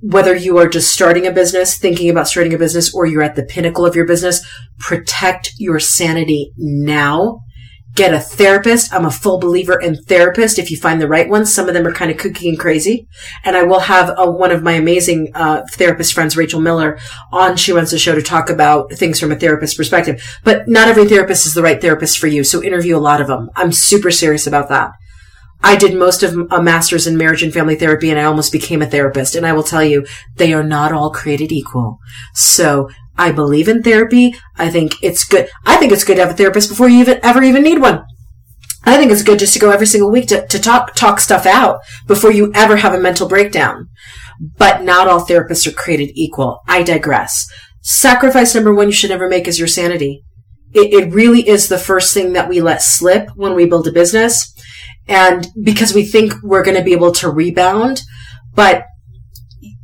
whether 0.00 0.36
you 0.36 0.58
are 0.58 0.68
just 0.68 0.92
starting 0.92 1.26
a 1.26 1.32
business, 1.32 1.78
thinking 1.78 2.10
about 2.10 2.28
starting 2.28 2.52
a 2.52 2.58
business, 2.58 2.94
or 2.94 3.06
you're 3.06 3.22
at 3.22 3.34
the 3.34 3.42
pinnacle 3.42 3.86
of 3.86 3.96
your 3.96 4.06
business, 4.06 4.46
protect 4.78 5.52
your 5.56 5.80
sanity 5.80 6.52
now. 6.58 7.40
Get 7.94 8.12
a 8.12 8.20
therapist. 8.20 8.92
I'm 8.92 9.06
a 9.06 9.10
full 9.10 9.40
believer 9.40 9.80
in 9.80 9.96
therapist 9.96 10.58
if 10.58 10.70
you 10.70 10.76
find 10.76 11.00
the 11.00 11.08
right 11.08 11.30
ones, 11.30 11.54
Some 11.54 11.66
of 11.66 11.72
them 11.72 11.86
are 11.86 11.94
kind 11.94 12.10
of 12.10 12.18
kooky 12.18 12.50
and 12.50 12.58
crazy. 12.58 13.08
And 13.42 13.56
I 13.56 13.62
will 13.62 13.80
have 13.80 14.12
a, 14.18 14.30
one 14.30 14.50
of 14.52 14.62
my 14.62 14.72
amazing 14.72 15.30
uh, 15.34 15.62
therapist 15.72 16.12
friends, 16.12 16.36
Rachel 16.36 16.60
Miller, 16.60 16.98
on 17.32 17.56
She 17.56 17.72
Runs 17.72 17.92
the 17.92 17.98
Show 17.98 18.14
to 18.14 18.20
talk 18.20 18.50
about 18.50 18.92
things 18.92 19.18
from 19.18 19.32
a 19.32 19.36
therapist 19.36 19.78
perspective. 19.78 20.22
But 20.44 20.68
not 20.68 20.88
every 20.88 21.08
therapist 21.08 21.46
is 21.46 21.54
the 21.54 21.62
right 21.62 21.80
therapist 21.80 22.18
for 22.18 22.26
you. 22.26 22.44
So 22.44 22.62
interview 22.62 22.98
a 22.98 22.98
lot 22.98 23.22
of 23.22 23.28
them. 23.28 23.48
I'm 23.56 23.72
super 23.72 24.10
serious 24.10 24.46
about 24.46 24.68
that. 24.68 24.92
I 25.66 25.74
did 25.74 25.96
most 25.96 26.22
of 26.22 26.46
a 26.52 26.62
master's 26.62 27.08
in 27.08 27.16
marriage 27.16 27.42
and 27.42 27.52
family 27.52 27.74
therapy 27.74 28.08
and 28.08 28.20
I 28.20 28.24
almost 28.24 28.52
became 28.52 28.82
a 28.82 28.86
therapist. 28.86 29.34
And 29.34 29.44
I 29.44 29.52
will 29.52 29.64
tell 29.64 29.82
you, 29.82 30.06
they 30.36 30.52
are 30.52 30.62
not 30.62 30.92
all 30.92 31.10
created 31.10 31.50
equal. 31.50 31.98
So 32.34 32.88
I 33.18 33.32
believe 33.32 33.66
in 33.66 33.82
therapy. 33.82 34.36
I 34.56 34.70
think 34.70 34.94
it's 35.02 35.24
good. 35.24 35.48
I 35.64 35.76
think 35.76 35.90
it's 35.90 36.04
good 36.04 36.18
to 36.18 36.22
have 36.22 36.30
a 36.30 36.36
therapist 36.36 36.68
before 36.68 36.88
you 36.88 37.00
even 37.00 37.18
ever 37.24 37.42
even 37.42 37.64
need 37.64 37.80
one. 37.80 38.04
I 38.84 38.96
think 38.96 39.10
it's 39.10 39.24
good 39.24 39.40
just 39.40 39.54
to 39.54 39.58
go 39.58 39.72
every 39.72 39.88
single 39.88 40.08
week 40.08 40.28
to, 40.28 40.46
to 40.46 40.60
talk, 40.60 40.94
talk 40.94 41.18
stuff 41.18 41.46
out 41.46 41.80
before 42.06 42.30
you 42.30 42.52
ever 42.54 42.76
have 42.76 42.94
a 42.94 43.00
mental 43.00 43.28
breakdown. 43.28 43.88
But 44.40 44.84
not 44.84 45.08
all 45.08 45.26
therapists 45.26 45.66
are 45.66 45.72
created 45.72 46.12
equal. 46.14 46.60
I 46.68 46.84
digress. 46.84 47.44
Sacrifice 47.82 48.54
number 48.54 48.72
one 48.72 48.86
you 48.86 48.92
should 48.92 49.10
never 49.10 49.28
make 49.28 49.48
is 49.48 49.58
your 49.58 49.66
sanity. 49.66 50.22
It, 50.72 50.92
it 50.92 51.12
really 51.12 51.48
is 51.48 51.66
the 51.66 51.78
first 51.78 52.14
thing 52.14 52.34
that 52.34 52.48
we 52.48 52.60
let 52.60 52.82
slip 52.82 53.30
when 53.34 53.56
we 53.56 53.66
build 53.66 53.88
a 53.88 53.92
business 53.92 54.52
and 55.08 55.46
because 55.62 55.94
we 55.94 56.04
think 56.04 56.34
we're 56.42 56.64
going 56.64 56.76
to 56.76 56.84
be 56.84 56.92
able 56.92 57.12
to 57.12 57.30
rebound, 57.30 58.02
but 58.54 58.84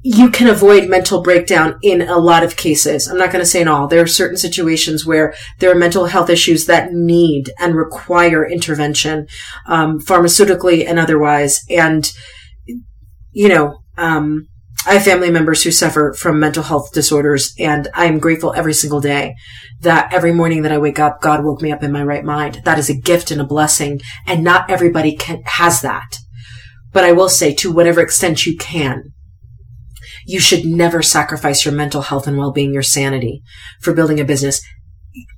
you 0.05 0.31
can 0.31 0.49
avoid 0.49 0.89
mental 0.89 1.23
breakdown 1.23 1.79
in 1.81 2.03
a 2.03 2.19
lot 2.19 2.43
of 2.43 2.57
cases. 2.57 3.07
I'm 3.07 3.19
not 3.19 3.31
going 3.31 3.43
to 3.43 3.49
say 3.49 3.61
in 3.61 3.69
all. 3.69 3.87
There 3.87 4.03
are 4.03 4.07
certain 4.07 4.37
situations 4.37 5.07
where 5.07 5.33
there 5.61 5.71
are 5.71 5.77
mental 5.77 6.07
health 6.07 6.29
issues 6.29 6.67
that 6.67 6.93
need 6.93 7.53
and 7.61 7.77
require 7.77 8.45
intervention, 8.45 9.29
um, 9.67 10.01
pharmaceutically 10.01 10.85
and 10.89 10.99
otherwise. 10.99 11.61
And, 11.71 12.13
you 13.31 13.49
know, 13.49 13.79
um, 13.97 14.49
I 14.85 14.95
have 14.95 15.05
family 15.05 15.31
members 15.31 15.63
who 15.63 15.71
suffer 15.71 16.13
from 16.13 16.41
mental 16.41 16.65
health 16.65 16.93
disorders, 16.93 17.55
and 17.59 17.89
I 17.95 18.07
am 18.07 18.19
grateful 18.19 18.53
every 18.53 18.75
single 18.75 19.01
day 19.01 19.37
that 19.81 20.13
every 20.13 20.33
morning 20.33 20.63
that 20.63 20.73
I 20.73 20.79
wake 20.79 20.99
up, 20.99 21.21
God 21.21 21.45
woke 21.45 21.63
me 21.63 21.71
up 21.71 21.85
in 21.85 21.93
my 21.93 22.03
right 22.03 22.25
mind. 22.25 22.63
That 22.65 22.81
is 22.81 22.91
a 22.91 22.99
gift 22.99 23.31
and 23.31 23.41
a 23.41 23.47
blessing, 23.47 24.01
and 24.27 24.43
not 24.43 24.69
everybody 24.71 25.15
can, 25.17 25.43
has 25.45 25.83
that. 25.83 26.17
But 26.93 27.05
I 27.05 27.13
will 27.13 27.29
say, 27.29 27.55
to 27.55 27.73
whatever 27.73 28.01
extent 28.01 28.45
you 28.45 28.57
can, 28.57 29.13
you 30.27 30.41
should 30.41 30.65
never 30.65 31.01
sacrifice 31.01 31.65
your 31.65 31.75
mental 31.75 32.03
health 32.03 32.27
and 32.27 32.37
well-being, 32.37 32.73
your 32.73 32.83
sanity 32.83 33.43
for 33.81 33.95
building 33.95 34.19
a 34.19 34.25
business. 34.25 34.61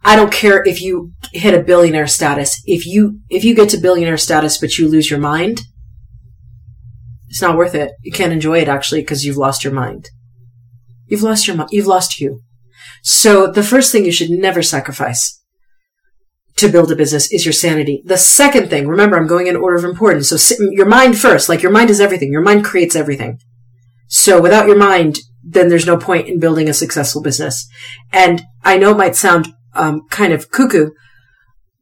I 0.03 0.17
don't 0.17 0.33
care 0.33 0.63
if 0.65 0.81
you 0.81 1.13
hit 1.33 1.55
a 1.55 1.63
billionaire 1.63 2.07
status. 2.07 2.63
If 2.65 2.87
you, 2.87 3.21
if 3.29 3.45
you 3.45 3.55
get 3.55 3.69
to 3.71 3.77
billionaire 3.77 4.17
status, 4.17 4.59
but 4.59 4.79
you 4.79 4.89
lose 4.89 5.11
your 5.11 5.21
mind, 5.21 5.63
it's 7.29 7.43
not 7.43 7.57
worth 7.57 7.75
it. 7.75 7.93
You 8.03 8.13
can't 8.13 8.33
enjoy 8.33 8.61
it 8.61 8.69
actually 8.69 9.01
because 9.01 9.25
you've 9.25 9.37
lost 9.37 9.65
your 9.65 9.73
mind. 9.73 10.11
You've 11.07 11.23
lost 11.23 11.47
your 11.47 11.57
mind. 11.57 11.71
You've 11.73 11.87
lost 11.87 12.21
you. 12.21 12.43
So 13.03 13.51
the 13.51 13.63
first 13.63 13.93
thing 13.93 14.05
you 14.05 14.13
should 14.13 14.31
never 14.31 14.63
sacrifice 14.63 15.43
to 16.57 16.69
build 16.69 16.91
a 16.93 16.97
business 16.97 17.33
is 17.33 17.45
your 17.45 17.53
sanity. 17.53 18.03
The 18.05 18.17
second 18.17 18.71
thing, 18.71 18.87
remember, 18.87 19.17
I'm 19.17 19.27
going 19.27 19.47
in 19.47 19.57
order 19.57 19.77
of 19.77 19.85
importance. 19.85 20.29
So 20.29 20.55
your 20.71 20.87
mind 20.87 21.19
first, 21.19 21.49
like 21.49 21.63
your 21.63 21.73
mind 21.73 21.91
is 21.91 22.01
everything. 22.01 22.31
Your 22.31 22.43
mind 22.43 22.65
creates 22.65 22.95
everything. 22.95 23.41
So 24.09 24.41
without 24.41 24.67
your 24.67 24.79
mind, 24.79 25.19
then 25.43 25.69
there's 25.69 25.87
no 25.87 25.97
point 25.97 26.29
in 26.29 26.39
building 26.39 26.69
a 26.69 26.75
successful 26.75 27.23
business. 27.23 27.69
And 28.13 28.43
I 28.63 28.79
know 28.79 28.93
it 28.93 28.99
might 28.99 29.17
sound 29.17 29.49
um, 29.75 30.03
kind 30.11 30.33
of 30.33 30.51
cuckoo, 30.51 30.91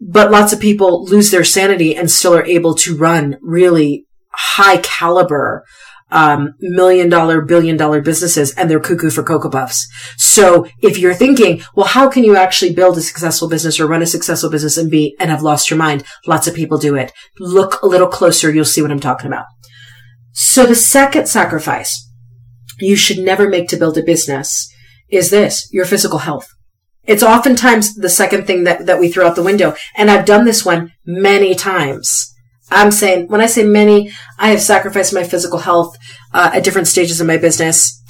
but 0.00 0.30
lots 0.30 0.52
of 0.52 0.60
people 0.60 1.04
lose 1.04 1.30
their 1.30 1.44
sanity 1.44 1.94
and 1.94 2.10
still 2.10 2.34
are 2.34 2.44
able 2.44 2.74
to 2.76 2.96
run 2.96 3.36
really 3.42 4.06
high 4.34 4.78
caliber 4.78 5.64
um, 6.12 6.54
million 6.60 7.08
dollar, 7.08 7.40
billion 7.40 7.76
dollar 7.76 8.00
businesses 8.00 8.52
and 8.54 8.70
they're 8.70 8.80
cuckoo 8.80 9.10
for 9.10 9.22
Cocoa 9.22 9.50
Puffs. 9.50 9.88
So 10.18 10.66
if 10.80 10.98
you're 10.98 11.14
thinking, 11.14 11.62
well, 11.74 11.86
how 11.86 12.08
can 12.10 12.22
you 12.22 12.36
actually 12.36 12.74
build 12.74 12.98
a 12.98 13.00
successful 13.00 13.48
business 13.48 13.80
or 13.80 13.86
run 13.86 14.02
a 14.02 14.06
successful 14.06 14.50
business 14.50 14.76
and 14.76 14.90
be, 14.90 15.16
and 15.18 15.30
have 15.30 15.42
lost 15.42 15.70
your 15.70 15.78
mind? 15.78 16.04
Lots 16.26 16.46
of 16.46 16.54
people 16.54 16.78
do 16.78 16.94
it. 16.94 17.12
Look 17.40 17.80
a 17.82 17.86
little 17.86 18.08
closer. 18.08 18.52
You'll 18.52 18.66
see 18.66 18.82
what 18.82 18.90
I'm 18.90 19.00
talking 19.00 19.26
about. 19.26 19.46
So 20.32 20.66
the 20.66 20.74
second 20.74 21.28
sacrifice 21.28 22.08
you 22.78 22.96
should 22.96 23.18
never 23.18 23.48
make 23.48 23.68
to 23.68 23.76
build 23.76 23.96
a 23.96 24.02
business 24.02 24.70
is 25.08 25.30
this, 25.30 25.68
your 25.72 25.84
physical 25.84 26.18
health. 26.18 26.48
It's 27.04 27.22
oftentimes 27.22 27.96
the 27.96 28.08
second 28.08 28.46
thing 28.46 28.64
that, 28.64 28.86
that 28.86 29.00
we 29.00 29.10
throw 29.10 29.26
out 29.26 29.36
the 29.36 29.42
window. 29.42 29.74
And 29.96 30.10
I've 30.10 30.24
done 30.24 30.44
this 30.44 30.64
one 30.64 30.92
many 31.04 31.54
times. 31.54 32.31
I'm 32.72 32.90
saying, 32.90 33.28
when 33.28 33.40
I 33.40 33.46
say 33.46 33.64
many, 33.64 34.10
I 34.38 34.48
have 34.48 34.60
sacrificed 34.60 35.14
my 35.14 35.24
physical 35.24 35.58
health 35.58 35.96
uh, 36.32 36.50
at 36.54 36.64
different 36.64 36.88
stages 36.88 37.20
of 37.20 37.26
my 37.26 37.36
business. 37.36 38.02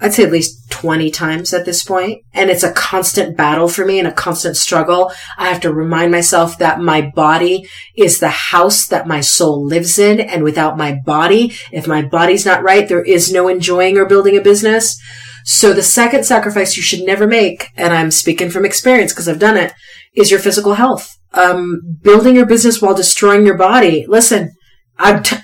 I'd 0.00 0.12
say 0.12 0.24
at 0.24 0.32
least 0.32 0.70
20 0.70 1.10
times 1.10 1.54
at 1.54 1.64
this 1.64 1.84
point, 1.84 2.22
And 2.32 2.50
it's 2.50 2.62
a 2.62 2.72
constant 2.72 3.36
battle 3.36 3.68
for 3.68 3.86
me 3.86 3.98
and 3.98 4.08
a 4.08 4.12
constant 4.12 4.56
struggle. 4.56 5.12
I 5.38 5.48
have 5.48 5.60
to 5.62 5.72
remind 5.72 6.10
myself 6.10 6.58
that 6.58 6.80
my 6.80 7.00
body 7.00 7.66
is 7.96 8.18
the 8.18 8.28
house 8.28 8.86
that 8.88 9.06
my 9.06 9.20
soul 9.20 9.64
lives 9.64 9.98
in. 9.98 10.20
And 10.20 10.42
without 10.42 10.76
my 10.76 11.00
body, 11.06 11.54
if 11.72 11.86
my 11.86 12.02
body's 12.02 12.44
not 12.44 12.62
right, 12.62 12.88
there 12.88 13.04
is 13.04 13.32
no 13.32 13.48
enjoying 13.48 13.96
or 13.96 14.04
building 14.04 14.36
a 14.36 14.42
business. 14.42 15.00
So 15.44 15.72
the 15.72 15.82
second 15.82 16.24
sacrifice 16.24 16.76
you 16.76 16.82
should 16.82 17.04
never 17.04 17.26
make, 17.26 17.68
and 17.76 17.92
I'm 17.92 18.10
speaking 18.10 18.50
from 18.50 18.64
experience 18.64 19.12
because 19.12 19.28
I've 19.28 19.38
done 19.38 19.58
it, 19.58 19.74
is 20.14 20.30
your 20.30 20.40
physical 20.40 20.74
health. 20.74 21.18
Um, 21.34 21.98
building 22.02 22.36
your 22.36 22.46
business 22.46 22.80
while 22.80 22.94
destroying 22.94 23.44
your 23.44 23.58
body. 23.58 24.06
Listen, 24.08 24.52
I'm 24.98 25.22
t- 25.22 25.36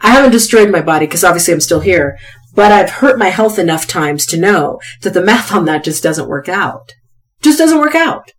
I 0.00 0.10
haven't 0.10 0.32
destroyed 0.32 0.70
my 0.70 0.80
body 0.80 1.06
because 1.06 1.24
obviously 1.24 1.54
I'm 1.54 1.60
still 1.60 1.80
here, 1.80 2.18
but 2.54 2.72
I've 2.72 2.90
hurt 2.90 3.18
my 3.18 3.28
health 3.28 3.58
enough 3.58 3.86
times 3.86 4.26
to 4.26 4.36
know 4.36 4.80
that 5.02 5.14
the 5.14 5.22
math 5.22 5.52
on 5.52 5.64
that 5.66 5.84
just 5.84 6.02
doesn't 6.02 6.28
work 6.28 6.48
out. 6.48 6.92
Just 7.40 7.58
doesn't 7.58 7.78
work 7.78 7.94
out. 7.94 8.32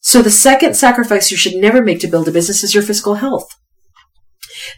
So 0.00 0.22
the 0.22 0.30
second 0.30 0.76
sacrifice 0.76 1.30
you 1.30 1.36
should 1.36 1.56
never 1.56 1.82
make 1.82 2.00
to 2.00 2.06
build 2.06 2.28
a 2.28 2.32
business 2.32 2.62
is 2.62 2.74
your 2.74 2.82
physical 2.82 3.14
health. 3.16 3.48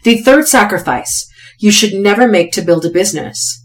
The 0.03 0.17
third 0.17 0.47
sacrifice 0.47 1.29
you 1.59 1.71
should 1.71 1.93
never 1.93 2.27
make 2.27 2.51
to 2.53 2.61
build 2.61 2.85
a 2.85 2.89
business 2.89 3.63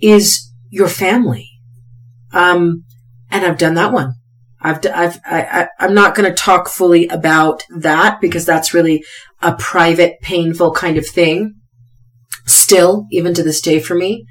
is 0.00 0.50
your 0.70 0.88
family. 0.88 1.48
Um, 2.32 2.84
and 3.30 3.44
I've 3.44 3.58
done 3.58 3.74
that 3.74 3.92
one. 3.92 4.14
I've, 4.60 4.80
I've, 4.86 5.18
I, 5.24 5.68
I'm 5.78 5.94
not 5.94 6.14
going 6.14 6.28
to 6.28 6.34
talk 6.34 6.68
fully 6.68 7.08
about 7.08 7.64
that 7.76 8.20
because 8.20 8.44
that's 8.46 8.74
really 8.74 9.04
a 9.42 9.54
private, 9.54 10.20
painful 10.22 10.72
kind 10.72 10.96
of 10.96 11.06
thing. 11.06 11.54
Still, 12.46 13.06
even 13.10 13.34
to 13.34 13.42
this 13.42 13.60
day 13.60 13.80
for 13.80 13.94
me. 13.94 14.24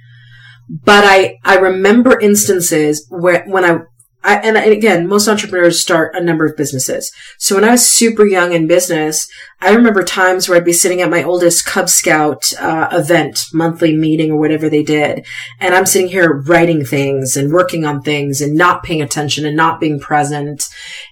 But 0.69 1.03
I, 1.05 1.37
I 1.43 1.57
remember 1.57 2.19
instances 2.19 3.05
where, 3.09 3.45
when 3.45 3.63
I, 3.63 3.79
I, 4.25 4.37
and 4.37 4.57
again, 4.57 5.07
most 5.07 5.27
entrepreneurs 5.27 5.79
start 5.79 6.15
a 6.15 6.23
number 6.23 6.45
of 6.45 6.57
businesses. 6.57 7.11
So 7.37 7.53
when 7.55 7.63
I 7.63 7.71
was 7.71 7.87
super 7.87 8.25
young 8.25 8.53
in 8.53 8.67
business, 8.67 9.27
I 9.61 9.69
remember 9.73 10.03
times 10.03 10.49
where 10.49 10.57
I'd 10.57 10.65
be 10.65 10.73
sitting 10.73 11.01
at 11.01 11.11
my 11.11 11.23
oldest 11.23 11.65
Cub 11.65 11.89
Scout 11.89 12.51
uh, 12.59 12.87
event, 12.91 13.45
monthly 13.53 13.95
meeting 13.95 14.31
or 14.31 14.39
whatever 14.39 14.67
they 14.67 14.81
did, 14.81 15.27
and 15.59 15.75
I'm 15.75 15.85
sitting 15.85 16.07
here 16.07 16.33
writing 16.33 16.83
things 16.83 17.37
and 17.37 17.53
working 17.53 17.85
on 17.85 18.01
things 18.01 18.41
and 18.41 18.55
not 18.55 18.83
paying 18.83 19.03
attention 19.03 19.45
and 19.45 19.55
not 19.55 19.79
being 19.79 19.99
present. 19.99 20.67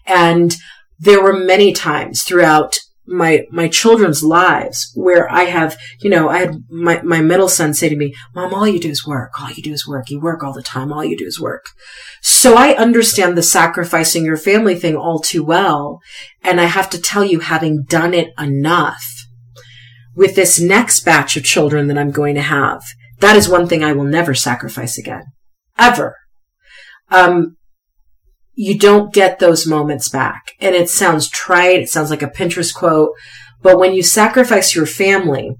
And 0.08 0.56
there 0.99 1.21
were 1.21 1.38
many 1.38 1.71
times 1.71 2.23
throughout 2.23 2.80
my 3.06 3.46
my 3.52 3.68
children's 3.68 4.24
lives 4.24 4.92
where 4.96 5.30
I 5.32 5.44
have, 5.44 5.78
you 6.02 6.10
know, 6.10 6.30
I 6.30 6.39
had 6.39 6.63
my, 6.70 7.02
my 7.02 7.22
middle 7.22 7.50
son 7.50 7.74
say 7.74 7.89
to 7.89 7.96
me, 7.96 8.13
Mom, 8.34 8.54
all 8.54 8.68
you 8.68 8.80
do 8.80 8.89
is 8.89 9.06
work. 9.06 9.39
All 9.42 9.52
you 9.52 9.62
do 9.62 9.74
is 9.74 9.88
work. 9.88 10.10
You 10.10 10.22
work 10.22 10.44
all 10.44 10.54
the 10.54 10.63
time. 10.63 10.94
All 10.94 11.04
you 11.04 11.18
do 11.18 11.26
is 11.26 11.39
work. 11.39 11.66
So 12.22 12.56
I 12.56 12.76
understand 12.76 13.38
the 13.38 13.44
sacrificing 13.44 14.26
your 14.26 14.38
family 14.38 14.76
thing 14.76 14.96
all 14.96 15.20
too 15.20 15.44
well. 15.44 16.00
And 16.42 16.62
I 16.62 16.66
have 16.66 16.89
to 16.92 17.02
tell 17.02 17.24
you, 17.24 17.39
having 17.39 17.84
done 17.84 18.13
it 18.13 18.34
enough 18.39 19.04
with 20.16 20.36
this 20.36 20.60
next 20.60 21.02
batch 21.02 21.36
of 21.36 21.44
children 21.44 21.88
that 21.88 21.98
I'm 21.98 22.12
going 22.12 22.36
to 22.36 22.42
have, 22.42 22.84
that 23.20 23.36
is 23.36 23.50
one 23.50 23.68
thing 23.68 23.84
I 23.84 23.94
will 23.94 24.06
never 24.06 24.34
sacrifice 24.34 24.98
again. 24.98 25.24
Ever. 25.78 26.16
Um, 27.12 27.58
you 28.56 28.78
don't 28.78 29.13
get 29.13 29.39
those 29.39 29.68
moments 29.68 30.10
back. 30.10 30.54
And 30.60 30.76
it 30.76 30.89
sounds 30.89 31.30
trite. 31.30 31.82
It 31.82 31.89
sounds 31.89 32.10
like 32.10 32.22
a 32.22 32.28
Pinterest 32.28 32.74
quote. 32.74 33.12
But 33.62 33.80
when 33.80 33.94
you 33.94 34.04
sacrifice 34.04 34.76
your 34.76 34.86
family 34.86 35.56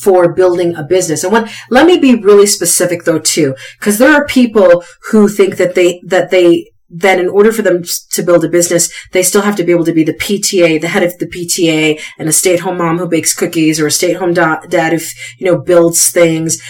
for 0.00 0.32
building 0.32 0.74
a 0.76 0.84
business, 0.84 1.24
and 1.24 1.50
let 1.70 1.86
me 1.86 1.98
be 1.98 2.14
really 2.14 2.46
specific 2.46 3.04
though 3.04 3.18
too, 3.18 3.54
because 3.78 3.98
there 3.98 4.14
are 4.14 4.26
people 4.26 4.84
who 5.10 5.28
think 5.28 5.56
that 5.56 5.74
they, 5.74 6.00
that 6.06 6.30
they, 6.30 6.70
that 6.88 7.18
in 7.18 7.28
order 7.28 7.50
for 7.50 7.62
them 7.62 7.82
to 8.12 8.22
build 8.22 8.44
a 8.44 8.48
business, 8.48 8.92
they 9.10 9.22
still 9.22 9.42
have 9.42 9.56
to 9.56 9.64
be 9.64 9.72
able 9.72 9.84
to 9.84 9.92
be 9.92 10.04
the 10.04 10.14
PTA, 10.14 10.80
the 10.80 10.86
head 10.86 11.02
of 11.02 11.18
the 11.18 11.26
PTA, 11.26 12.00
and 12.16 12.28
a 12.28 12.32
stay-at-home 12.32 12.78
mom 12.78 12.98
who 12.98 13.08
bakes 13.08 13.34
cookies, 13.34 13.80
or 13.80 13.88
a 13.88 13.90
stay-at-home 13.90 14.32
da- 14.32 14.60
dad 14.68 14.92
who, 14.92 15.00
you 15.38 15.46
know, 15.46 15.58
builds 15.60 16.10
things. 16.10 16.62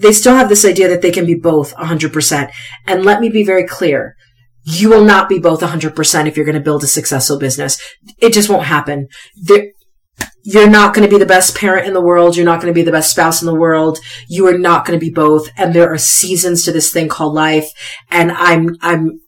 They 0.00 0.12
still 0.12 0.36
have 0.36 0.48
this 0.48 0.64
idea 0.64 0.88
that 0.88 1.02
they 1.02 1.10
can 1.10 1.26
be 1.26 1.34
both 1.34 1.74
100%. 1.74 2.52
And 2.86 3.04
let 3.04 3.20
me 3.20 3.28
be 3.28 3.42
very 3.42 3.66
clear 3.66 4.14
you 4.64 4.88
will 4.88 5.04
not 5.04 5.28
be 5.28 5.38
both 5.38 5.60
100% 5.60 6.26
if 6.26 6.36
you're 6.36 6.46
going 6.46 6.54
to 6.54 6.60
build 6.60 6.82
a 6.82 6.88
successful 6.88 7.38
business. 7.38 7.80
It 8.18 8.32
just 8.32 8.48
won't 8.48 8.64
happen. 8.64 9.08
There, 9.36 9.66
you're 10.42 10.68
not 10.68 10.94
going 10.94 11.08
to 11.08 11.14
be 11.14 11.18
the 11.18 11.26
best 11.26 11.56
parent 11.56 11.86
in 11.86 11.94
the 11.94 12.00
world. 12.00 12.36
You're 12.36 12.44
not 12.44 12.60
going 12.60 12.72
to 12.72 12.78
be 12.78 12.82
the 12.82 12.92
best 12.92 13.10
spouse 13.10 13.42
in 13.42 13.46
the 13.46 13.54
world. 13.54 13.98
You 14.28 14.46
are 14.46 14.58
not 14.58 14.86
going 14.86 14.98
to 14.98 15.04
be 15.04 15.12
both. 15.12 15.48
And 15.56 15.74
there 15.74 15.92
are 15.92 15.98
seasons 15.98 16.64
to 16.64 16.72
this 16.72 16.92
thing 16.92 17.08
called 17.08 17.34
life. 17.34 17.70
And 18.10 18.32
I'm, 18.32 18.76
I'm, 18.80 19.20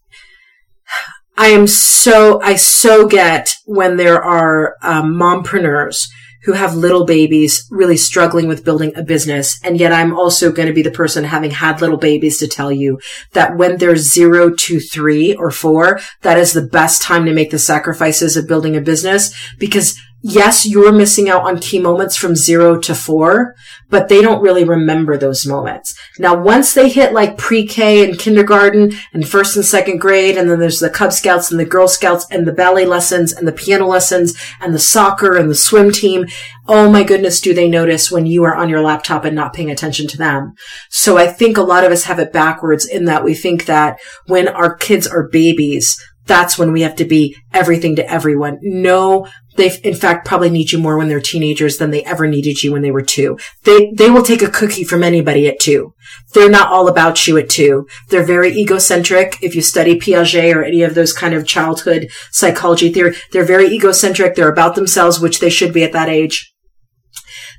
I 1.36 1.48
am 1.48 1.66
so, 1.66 2.40
I 2.42 2.56
so 2.56 3.06
get 3.06 3.56
when 3.66 3.96
there 3.96 4.22
are 4.22 4.76
um, 4.82 5.14
mompreneurs 5.14 6.06
who 6.46 6.52
have 6.52 6.74
little 6.76 7.04
babies 7.04 7.66
really 7.70 7.96
struggling 7.96 8.46
with 8.46 8.64
building 8.64 8.92
a 8.96 9.02
business. 9.02 9.60
And 9.64 9.78
yet 9.78 9.92
I'm 9.92 10.16
also 10.16 10.52
going 10.52 10.68
to 10.68 10.74
be 10.74 10.82
the 10.82 10.92
person 10.92 11.24
having 11.24 11.50
had 11.50 11.80
little 11.80 11.96
babies 11.96 12.38
to 12.38 12.46
tell 12.46 12.70
you 12.70 13.00
that 13.32 13.56
when 13.56 13.78
they're 13.78 13.96
zero 13.96 14.54
to 14.54 14.78
three 14.78 15.34
or 15.34 15.50
four, 15.50 15.98
that 16.22 16.38
is 16.38 16.52
the 16.52 16.62
best 16.62 17.02
time 17.02 17.26
to 17.26 17.34
make 17.34 17.50
the 17.50 17.58
sacrifices 17.58 18.36
of 18.36 18.46
building 18.46 18.76
a 18.76 18.80
business 18.80 19.34
because 19.58 20.00
yes, 20.28 20.66
you're 20.66 20.92
missing 20.92 21.28
out 21.28 21.42
on 21.42 21.60
key 21.60 21.78
moments 21.78 22.16
from 22.16 22.34
zero 22.34 22.78
to 22.80 22.94
four, 22.94 23.54
but 23.88 24.08
they 24.08 24.20
don't 24.20 24.42
really 24.42 24.64
remember 24.64 25.16
those 25.16 25.46
moments. 25.46 25.94
Now, 26.18 26.34
once 26.36 26.74
they 26.74 26.88
hit 26.88 27.12
like 27.12 27.38
pre-K 27.38 28.04
and 28.04 28.18
kindergarten 28.18 28.92
and 29.12 29.28
first 29.28 29.56
and 29.56 29.64
second 29.64 29.98
grade, 29.98 30.36
and 30.36 30.50
then 30.50 30.58
there's 30.58 30.80
the 30.80 30.90
Cub 30.90 31.12
Scouts 31.12 31.50
and 31.50 31.60
the 31.60 31.64
Girl 31.64 31.86
Scouts 31.86 32.26
and 32.30 32.46
the 32.46 32.52
ballet 32.52 32.86
lessons 32.86 33.32
and 33.32 33.46
the 33.46 33.52
piano 33.52 33.86
lessons 33.86 34.36
and 34.60 34.74
the 34.74 34.78
soccer 34.78 35.36
and 35.36 35.48
the 35.48 35.54
swim 35.54 35.92
team. 35.92 36.26
Oh 36.66 36.90
my 36.90 37.04
goodness, 37.04 37.40
do 37.40 37.54
they 37.54 37.68
notice 37.68 38.10
when 38.10 38.26
you 38.26 38.42
are 38.44 38.56
on 38.56 38.68
your 38.68 38.82
laptop 38.82 39.24
and 39.24 39.36
not 39.36 39.52
paying 39.52 39.70
attention 39.70 40.08
to 40.08 40.18
them? 40.18 40.54
So 40.90 41.16
I 41.16 41.28
think 41.28 41.56
a 41.56 41.62
lot 41.62 41.84
of 41.84 41.92
us 41.92 42.04
have 42.04 42.18
it 42.18 42.32
backwards 42.32 42.84
in 42.84 43.04
that 43.04 43.22
we 43.22 43.34
think 43.34 43.66
that 43.66 43.98
when 44.26 44.48
our 44.48 44.74
kids 44.74 45.06
are 45.06 45.28
babies, 45.28 45.96
that's 46.26 46.58
when 46.58 46.72
we 46.72 46.82
have 46.82 46.96
to 46.96 47.04
be 47.04 47.36
everything 47.52 47.96
to 47.96 48.10
everyone. 48.10 48.58
No, 48.60 49.28
they, 49.56 49.78
in 49.82 49.94
fact, 49.94 50.26
probably 50.26 50.50
need 50.50 50.72
you 50.72 50.78
more 50.78 50.96
when 50.96 51.08
they're 51.08 51.20
teenagers 51.20 51.78
than 51.78 51.90
they 51.90 52.04
ever 52.04 52.26
needed 52.26 52.62
you 52.62 52.72
when 52.72 52.82
they 52.82 52.90
were 52.90 53.02
two. 53.02 53.38
They, 53.64 53.90
they 53.92 54.10
will 54.10 54.22
take 54.22 54.42
a 54.42 54.50
cookie 54.50 54.84
from 54.84 55.02
anybody 55.02 55.48
at 55.48 55.60
two. 55.60 55.94
They're 56.34 56.50
not 56.50 56.70
all 56.70 56.88
about 56.88 57.26
you 57.26 57.36
at 57.38 57.48
two. 57.48 57.86
They're 58.08 58.24
very 58.24 58.52
egocentric. 58.56 59.38
If 59.42 59.54
you 59.54 59.62
study 59.62 59.98
Piaget 59.98 60.54
or 60.54 60.62
any 60.62 60.82
of 60.82 60.94
those 60.94 61.12
kind 61.12 61.34
of 61.34 61.46
childhood 61.46 62.08
psychology 62.30 62.92
theory, 62.92 63.16
they're 63.32 63.44
very 63.44 63.66
egocentric. 63.66 64.34
They're 64.34 64.52
about 64.52 64.74
themselves, 64.74 65.20
which 65.20 65.40
they 65.40 65.50
should 65.50 65.72
be 65.72 65.84
at 65.84 65.92
that 65.92 66.08
age. 66.08 66.54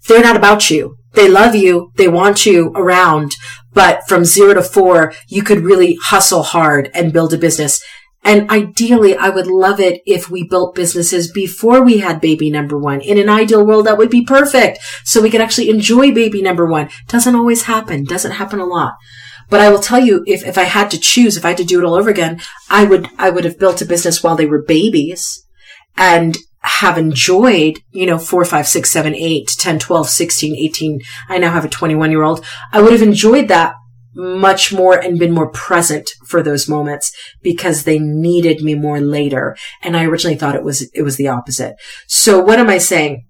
They're 0.08 0.24
not 0.24 0.38
about 0.38 0.70
you. 0.70 0.98
They 1.14 1.28
love 1.28 1.56
you. 1.56 1.92
They 1.96 2.08
want 2.08 2.46
you 2.46 2.72
around. 2.76 3.36
But 3.74 4.08
from 4.08 4.24
zero 4.24 4.54
to 4.54 4.62
four, 4.62 5.14
you 5.28 5.44
could 5.44 5.62
really 5.62 5.98
hustle 6.02 6.44
hard 6.44 6.90
and 6.94 7.14
build 7.14 7.34
a 7.34 7.38
business. 7.38 7.84
And 8.28 8.52
ideally, 8.52 9.16
I 9.16 9.30
would 9.30 9.48
love 9.48 9.80
it 9.80 10.02
if 10.06 10.30
we 10.30 10.44
built 10.44 10.76
businesses 10.76 11.32
before 11.32 11.82
we 11.82 12.00
had 12.00 12.20
baby 12.20 12.50
number 12.50 12.78
one. 12.78 13.00
In 13.00 13.18
an 13.18 13.30
ideal 13.30 13.66
world, 13.66 13.86
that 13.86 13.98
would 13.98 14.10
be 14.10 14.26
perfect. 14.26 14.80
So 15.06 15.22
we 15.22 15.30
could 15.30 15.40
actually 15.40 15.70
enjoy 15.70 16.14
baby 16.14 16.42
number 16.42 16.66
one. 16.66 16.90
Doesn't 17.08 17.36
always 17.38 17.64
happen. 17.64 18.04
Doesn't 18.04 18.34
happen 18.34 18.60
a 18.60 18.66
lot. 18.66 18.96
But 19.50 19.62
I 19.62 19.70
will 19.70 19.80
tell 19.80 20.02
you, 20.02 20.26
if, 20.28 20.46
if 20.46 20.58
I 20.58 20.64
had 20.64 20.92
to 20.92 21.00
choose, 21.00 21.38
if 21.38 21.46
I 21.46 21.50
had 21.50 21.58
to 21.60 21.64
do 21.64 21.80
it 21.80 21.86
all 21.86 21.94
over 21.94 22.10
again, 22.10 22.42
I 22.70 22.84
would, 22.84 23.08
I 23.18 23.30
would 23.30 23.46
have 23.46 23.58
built 23.58 23.82
a 23.82 23.86
business 23.86 24.22
while 24.22 24.36
they 24.36 24.46
were 24.46 24.62
babies 24.62 25.48
and 25.96 26.38
have 26.60 26.98
enjoyed, 26.98 27.80
you 27.92 28.06
know, 28.06 28.18
four, 28.18 28.44
five, 28.44 28.68
six, 28.68 28.92
seven, 28.92 29.16
eight, 29.16 29.56
10, 29.58 29.80
12, 29.80 30.10
16, 30.10 30.54
18. 30.54 31.00
I 31.30 31.38
now 31.38 31.54
have 31.54 31.64
a 31.64 31.70
21 31.70 32.12
year 32.12 32.24
old. 32.24 32.46
I 32.74 32.82
would 32.82 32.92
have 32.92 33.02
enjoyed 33.02 33.48
that 33.48 33.76
much 34.18 34.74
more 34.74 34.98
and 34.98 35.20
been 35.20 35.32
more 35.32 35.52
present 35.52 36.10
for 36.26 36.42
those 36.42 36.68
moments 36.68 37.12
because 37.44 37.84
they 37.84 38.00
needed 38.00 38.62
me 38.62 38.74
more 38.74 39.00
later. 39.00 39.56
And 39.84 39.96
I 39.96 40.06
originally 40.06 40.36
thought 40.36 40.56
it 40.56 40.64
was, 40.64 40.90
it 40.94 41.04
was 41.04 41.18
the 41.18 41.28
opposite. 41.28 41.76
So 42.08 42.40
what 42.40 42.60
am 42.60 42.70
I 42.70 42.80
saying? 42.80 43.26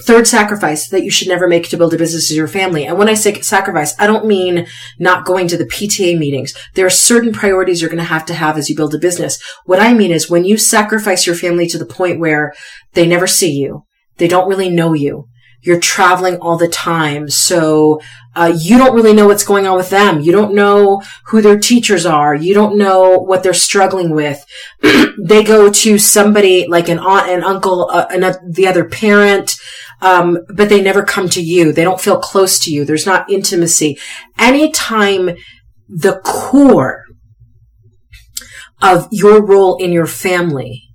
Third 0.00 0.26
sacrifice 0.26 0.88
that 0.88 1.04
you 1.04 1.10
should 1.10 1.28
never 1.28 1.48
make 1.48 1.68
to 1.68 1.76
build 1.76 1.94
a 1.94 1.98
business 1.98 2.30
is 2.30 2.36
your 2.36 2.48
family. 2.48 2.84
And 2.84 2.98
when 2.98 3.08
I 3.08 3.14
say 3.14 3.40
sacrifice, 3.40 3.94
I 3.98 4.06
don't 4.06 4.26
mean 4.26 4.66
not 4.98 5.24
going 5.24 5.48
to 5.48 5.56
the 5.56 5.64
PTA 5.64 6.18
meetings. 6.18 6.54
There 6.74 6.84
are 6.84 6.90
certain 6.90 7.32
priorities 7.32 7.80
you're 7.80 7.90
going 7.90 7.98
to 7.98 8.04
have 8.04 8.26
to 8.26 8.34
have 8.34 8.58
as 8.58 8.68
you 8.68 8.76
build 8.76 8.94
a 8.94 8.98
business. 8.98 9.38
What 9.64 9.80
I 9.80 9.94
mean 9.94 10.12
is 10.12 10.30
when 10.30 10.44
you 10.44 10.58
sacrifice 10.58 11.26
your 11.26 11.36
family 11.36 11.66
to 11.68 11.78
the 11.78 11.86
point 11.86 12.20
where 12.20 12.52
they 12.92 13.06
never 13.06 13.26
see 13.26 13.52
you, 13.52 13.84
they 14.18 14.28
don't 14.28 14.48
really 14.48 14.68
know 14.68 14.92
you, 14.92 15.28
you're 15.62 15.80
traveling 15.80 16.36
all 16.36 16.56
the 16.56 16.68
time. 16.68 17.28
So, 17.28 18.00
uh, 18.34 18.52
you 18.54 18.76
don't 18.76 18.94
really 18.94 19.14
know 19.14 19.26
what's 19.26 19.44
going 19.44 19.66
on 19.66 19.76
with 19.76 19.88
them. 19.88 20.20
You 20.20 20.30
don't 20.30 20.54
know 20.54 21.02
who 21.26 21.40
their 21.40 21.58
teachers 21.58 22.04
are. 22.04 22.34
You 22.34 22.52
don't 22.52 22.76
know 22.76 23.18
what 23.18 23.42
they're 23.42 23.54
struggling 23.54 24.10
with. 24.10 24.44
they 25.18 25.42
go 25.42 25.72
to 25.72 25.98
somebody 25.98 26.66
like 26.68 26.88
an 26.88 26.98
aunt 26.98 27.28
and 27.30 27.42
uncle, 27.42 27.88
uh, 27.90 28.06
and 28.10 28.36
the 28.54 28.66
other 28.66 28.84
parent, 28.84 29.56
um, 30.02 30.38
but 30.54 30.68
they 30.68 30.82
never 30.82 31.02
come 31.02 31.28
to 31.30 31.42
you. 31.42 31.72
They 31.72 31.84
don't 31.84 32.00
feel 32.00 32.18
close 32.18 32.58
to 32.60 32.70
you. 32.70 32.84
There's 32.84 33.06
not 33.06 33.30
intimacy. 33.30 33.98
Anytime 34.38 35.30
the 35.88 36.20
core 36.22 37.04
of 38.82 39.08
your 39.10 39.44
role 39.44 39.76
in 39.76 39.92
your 39.92 40.06
family 40.06 40.85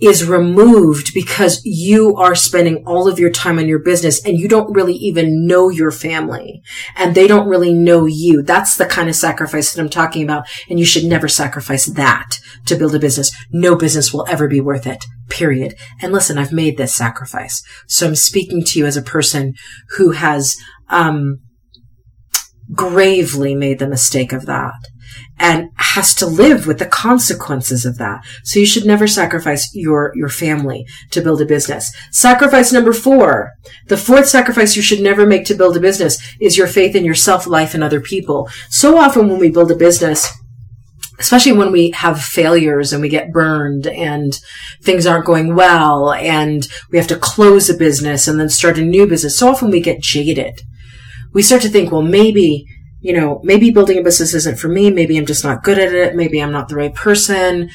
is 0.00 0.24
removed 0.24 1.12
because 1.14 1.60
you 1.64 2.16
are 2.16 2.34
spending 2.34 2.84
all 2.86 3.08
of 3.08 3.18
your 3.18 3.30
time 3.30 3.58
on 3.58 3.68
your 3.68 3.78
business 3.78 4.24
and 4.24 4.38
you 4.38 4.48
don't 4.48 4.74
really 4.74 4.94
even 4.94 5.46
know 5.46 5.68
your 5.68 5.90
family 5.90 6.62
and 6.96 7.14
they 7.14 7.26
don't 7.26 7.48
really 7.48 7.72
know 7.72 8.06
you. 8.06 8.42
That's 8.42 8.76
the 8.76 8.86
kind 8.86 9.08
of 9.08 9.14
sacrifice 9.14 9.72
that 9.72 9.80
I'm 9.80 9.88
talking 9.88 10.22
about. 10.22 10.46
And 10.68 10.78
you 10.78 10.84
should 10.84 11.04
never 11.04 11.28
sacrifice 11.28 11.86
that 11.86 12.38
to 12.66 12.76
build 12.76 12.94
a 12.94 12.98
business. 12.98 13.30
No 13.50 13.76
business 13.76 14.12
will 14.12 14.26
ever 14.28 14.48
be 14.48 14.60
worth 14.60 14.86
it. 14.86 15.04
Period. 15.28 15.74
And 16.00 16.12
listen, 16.12 16.38
I've 16.38 16.52
made 16.52 16.76
this 16.76 16.94
sacrifice. 16.94 17.62
So 17.88 18.06
I'm 18.06 18.16
speaking 18.16 18.64
to 18.64 18.78
you 18.78 18.86
as 18.86 18.96
a 18.96 19.02
person 19.02 19.54
who 19.96 20.12
has, 20.12 20.56
um, 20.88 21.40
gravely 22.72 23.54
made 23.54 23.78
the 23.78 23.86
mistake 23.86 24.32
of 24.32 24.46
that 24.46 24.72
and 25.38 25.70
has 25.76 26.14
to 26.14 26.26
live 26.26 26.66
with 26.66 26.78
the 26.78 26.86
consequences 26.86 27.84
of 27.84 27.98
that. 27.98 28.24
So 28.44 28.60
you 28.60 28.66
should 28.66 28.86
never 28.86 29.06
sacrifice 29.06 29.74
your, 29.74 30.12
your 30.14 30.28
family 30.28 30.86
to 31.10 31.20
build 31.20 31.40
a 31.40 31.46
business. 31.46 31.92
Sacrifice 32.10 32.72
number 32.72 32.92
four. 32.92 33.52
The 33.88 33.96
fourth 33.96 34.28
sacrifice 34.28 34.76
you 34.76 34.82
should 34.82 35.00
never 35.00 35.26
make 35.26 35.44
to 35.46 35.54
build 35.54 35.76
a 35.76 35.80
business 35.80 36.18
is 36.40 36.56
your 36.56 36.66
faith 36.66 36.94
in 36.94 37.04
yourself, 37.04 37.46
life, 37.46 37.74
and 37.74 37.82
other 37.82 38.00
people. 38.00 38.48
So 38.70 38.96
often 38.96 39.28
when 39.28 39.38
we 39.38 39.50
build 39.50 39.70
a 39.70 39.76
business, 39.76 40.32
especially 41.18 41.52
when 41.52 41.72
we 41.72 41.90
have 41.90 42.20
failures 42.20 42.92
and 42.92 43.00
we 43.00 43.08
get 43.08 43.32
burned 43.32 43.86
and 43.86 44.38
things 44.82 45.06
aren't 45.06 45.26
going 45.26 45.54
well 45.54 46.12
and 46.12 46.68
we 46.90 46.98
have 46.98 47.06
to 47.06 47.16
close 47.16 47.70
a 47.70 47.74
business 47.74 48.26
and 48.26 48.38
then 48.38 48.48
start 48.48 48.78
a 48.78 48.84
new 48.84 49.06
business. 49.06 49.38
So 49.38 49.48
often 49.48 49.70
we 49.70 49.80
get 49.80 50.00
jaded. 50.00 50.60
We 51.32 51.42
start 51.42 51.62
to 51.62 51.68
think, 51.68 51.90
well, 51.90 52.02
maybe 52.02 52.66
you 53.04 53.12
know, 53.12 53.38
maybe 53.44 53.70
building 53.70 53.98
a 53.98 54.02
business 54.02 54.32
isn't 54.32 54.58
for 54.58 54.68
me. 54.68 54.90
Maybe 54.90 55.18
I'm 55.18 55.26
just 55.26 55.44
not 55.44 55.62
good 55.62 55.78
at 55.78 55.92
it. 55.92 56.16
Maybe 56.16 56.42
I'm 56.42 56.50
not 56.50 56.68
the 56.68 56.76
right 56.76 56.94
person. 56.94 57.68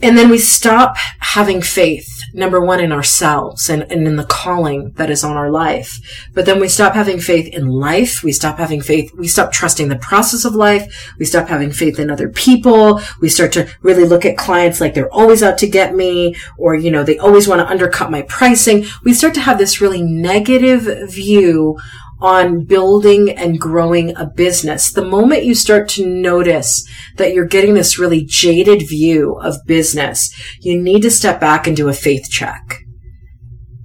And 0.00 0.16
then 0.16 0.30
we 0.30 0.38
stop 0.38 0.96
having 1.18 1.60
faith, 1.60 2.08
number 2.32 2.58
one, 2.58 2.80
in 2.80 2.90
ourselves 2.90 3.68
and, 3.68 3.82
and 3.92 4.06
in 4.06 4.16
the 4.16 4.24
calling 4.24 4.92
that 4.92 5.10
is 5.10 5.24
on 5.24 5.36
our 5.36 5.50
life. 5.50 5.98
But 6.32 6.46
then 6.46 6.58
we 6.58 6.68
stop 6.68 6.94
having 6.94 7.20
faith 7.20 7.52
in 7.52 7.68
life. 7.68 8.22
We 8.22 8.32
stop 8.32 8.56
having 8.56 8.80
faith. 8.80 9.12
We 9.14 9.28
stop 9.28 9.52
trusting 9.52 9.88
the 9.88 9.98
process 9.98 10.46
of 10.46 10.54
life. 10.54 11.12
We 11.18 11.26
stop 11.26 11.48
having 11.48 11.70
faith 11.70 11.98
in 11.98 12.10
other 12.10 12.30
people. 12.30 13.02
We 13.20 13.28
start 13.28 13.52
to 13.52 13.68
really 13.82 14.06
look 14.06 14.24
at 14.24 14.38
clients 14.38 14.80
like 14.80 14.94
they're 14.94 15.12
always 15.12 15.42
out 15.42 15.58
to 15.58 15.68
get 15.68 15.94
me 15.94 16.34
or, 16.56 16.74
you 16.74 16.90
know, 16.90 17.04
they 17.04 17.18
always 17.18 17.46
want 17.46 17.60
to 17.60 17.68
undercut 17.68 18.10
my 18.10 18.22
pricing. 18.22 18.86
We 19.02 19.12
start 19.12 19.34
to 19.34 19.42
have 19.42 19.58
this 19.58 19.82
really 19.82 20.02
negative 20.02 21.10
view 21.10 21.76
on 22.24 22.64
building 22.64 23.30
and 23.30 23.60
growing 23.60 24.16
a 24.16 24.24
business. 24.24 24.90
The 24.90 25.04
moment 25.04 25.44
you 25.44 25.54
start 25.54 25.90
to 25.90 26.06
notice 26.06 26.88
that 27.18 27.34
you're 27.34 27.44
getting 27.44 27.74
this 27.74 27.98
really 27.98 28.24
jaded 28.24 28.88
view 28.88 29.34
of 29.42 29.58
business, 29.66 30.34
you 30.60 30.80
need 30.80 31.02
to 31.02 31.10
step 31.10 31.38
back 31.38 31.66
and 31.66 31.76
do 31.76 31.90
a 31.90 31.92
faith 31.92 32.30
check. 32.30 32.78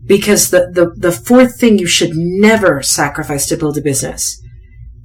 Because 0.06 0.52
the, 0.52 0.72
the, 0.74 0.90
the 0.96 1.12
fourth 1.12 1.60
thing 1.60 1.80
you 1.80 1.86
should 1.86 2.12
never 2.14 2.82
sacrifice 2.82 3.46
to 3.48 3.58
build 3.58 3.78
a 3.78 3.82
business 3.82 4.42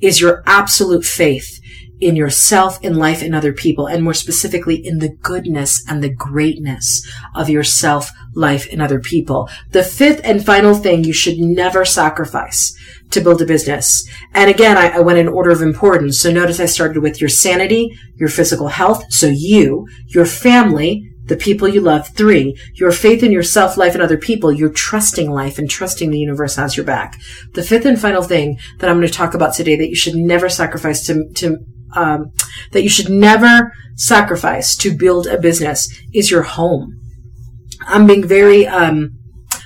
is 0.00 0.20
your 0.20 0.44
absolute 0.46 1.04
faith 1.04 1.58
in 2.00 2.14
yourself, 2.14 2.78
in 2.84 2.94
life, 2.94 3.20
in 3.20 3.34
other 3.34 3.52
people, 3.52 3.88
and 3.88 4.04
more 4.04 4.14
specifically 4.14 4.76
in 4.76 4.98
the 4.98 5.16
goodness 5.22 5.84
and 5.88 6.04
the 6.04 6.14
greatness 6.14 7.02
of 7.34 7.48
yourself, 7.48 8.10
life, 8.34 8.68
and 8.70 8.80
other 8.80 9.00
people. 9.00 9.48
The 9.70 9.82
fifth 9.82 10.20
and 10.22 10.44
final 10.44 10.74
thing 10.74 11.02
you 11.02 11.12
should 11.12 11.38
never 11.38 11.84
sacrifice 11.84 12.72
to 13.10 13.20
build 13.20 13.40
a 13.40 13.46
business. 13.46 14.08
And 14.32 14.50
again, 14.50 14.76
I, 14.76 14.90
I, 14.90 15.00
went 15.00 15.18
in 15.18 15.28
order 15.28 15.50
of 15.50 15.62
importance. 15.62 16.20
So 16.20 16.30
notice 16.30 16.60
I 16.60 16.66
started 16.66 17.02
with 17.02 17.20
your 17.20 17.28
sanity, 17.28 17.96
your 18.16 18.28
physical 18.28 18.68
health. 18.68 19.04
So 19.12 19.28
you, 19.28 19.86
your 20.08 20.26
family, 20.26 21.10
the 21.26 21.36
people 21.36 21.68
you 21.68 21.80
love. 21.80 22.08
Three, 22.08 22.58
your 22.74 22.92
faith 22.92 23.22
in 23.22 23.32
yourself, 23.32 23.76
life, 23.76 23.94
and 23.94 24.02
other 24.02 24.18
people. 24.18 24.52
You're 24.52 24.72
trusting 24.72 25.30
life 25.30 25.58
and 25.58 25.70
trusting 25.70 26.10
the 26.10 26.18
universe 26.18 26.56
has 26.56 26.76
your 26.76 26.86
back. 26.86 27.18
The 27.54 27.62
fifth 27.62 27.86
and 27.86 28.00
final 28.00 28.22
thing 28.22 28.58
that 28.78 28.90
I'm 28.90 28.96
going 28.96 29.06
to 29.06 29.12
talk 29.12 29.34
about 29.34 29.54
today 29.54 29.76
that 29.76 29.88
you 29.88 29.96
should 29.96 30.16
never 30.16 30.48
sacrifice 30.48 31.06
to, 31.06 31.24
to, 31.36 31.58
um, 31.94 32.32
that 32.72 32.82
you 32.82 32.88
should 32.88 33.08
never 33.08 33.72
sacrifice 33.96 34.76
to 34.76 34.96
build 34.96 35.26
a 35.26 35.38
business 35.38 35.88
is 36.12 36.30
your 36.30 36.42
home. 36.42 37.00
I'm 37.86 38.06
being 38.06 38.26
very, 38.26 38.66
um, 38.66 39.18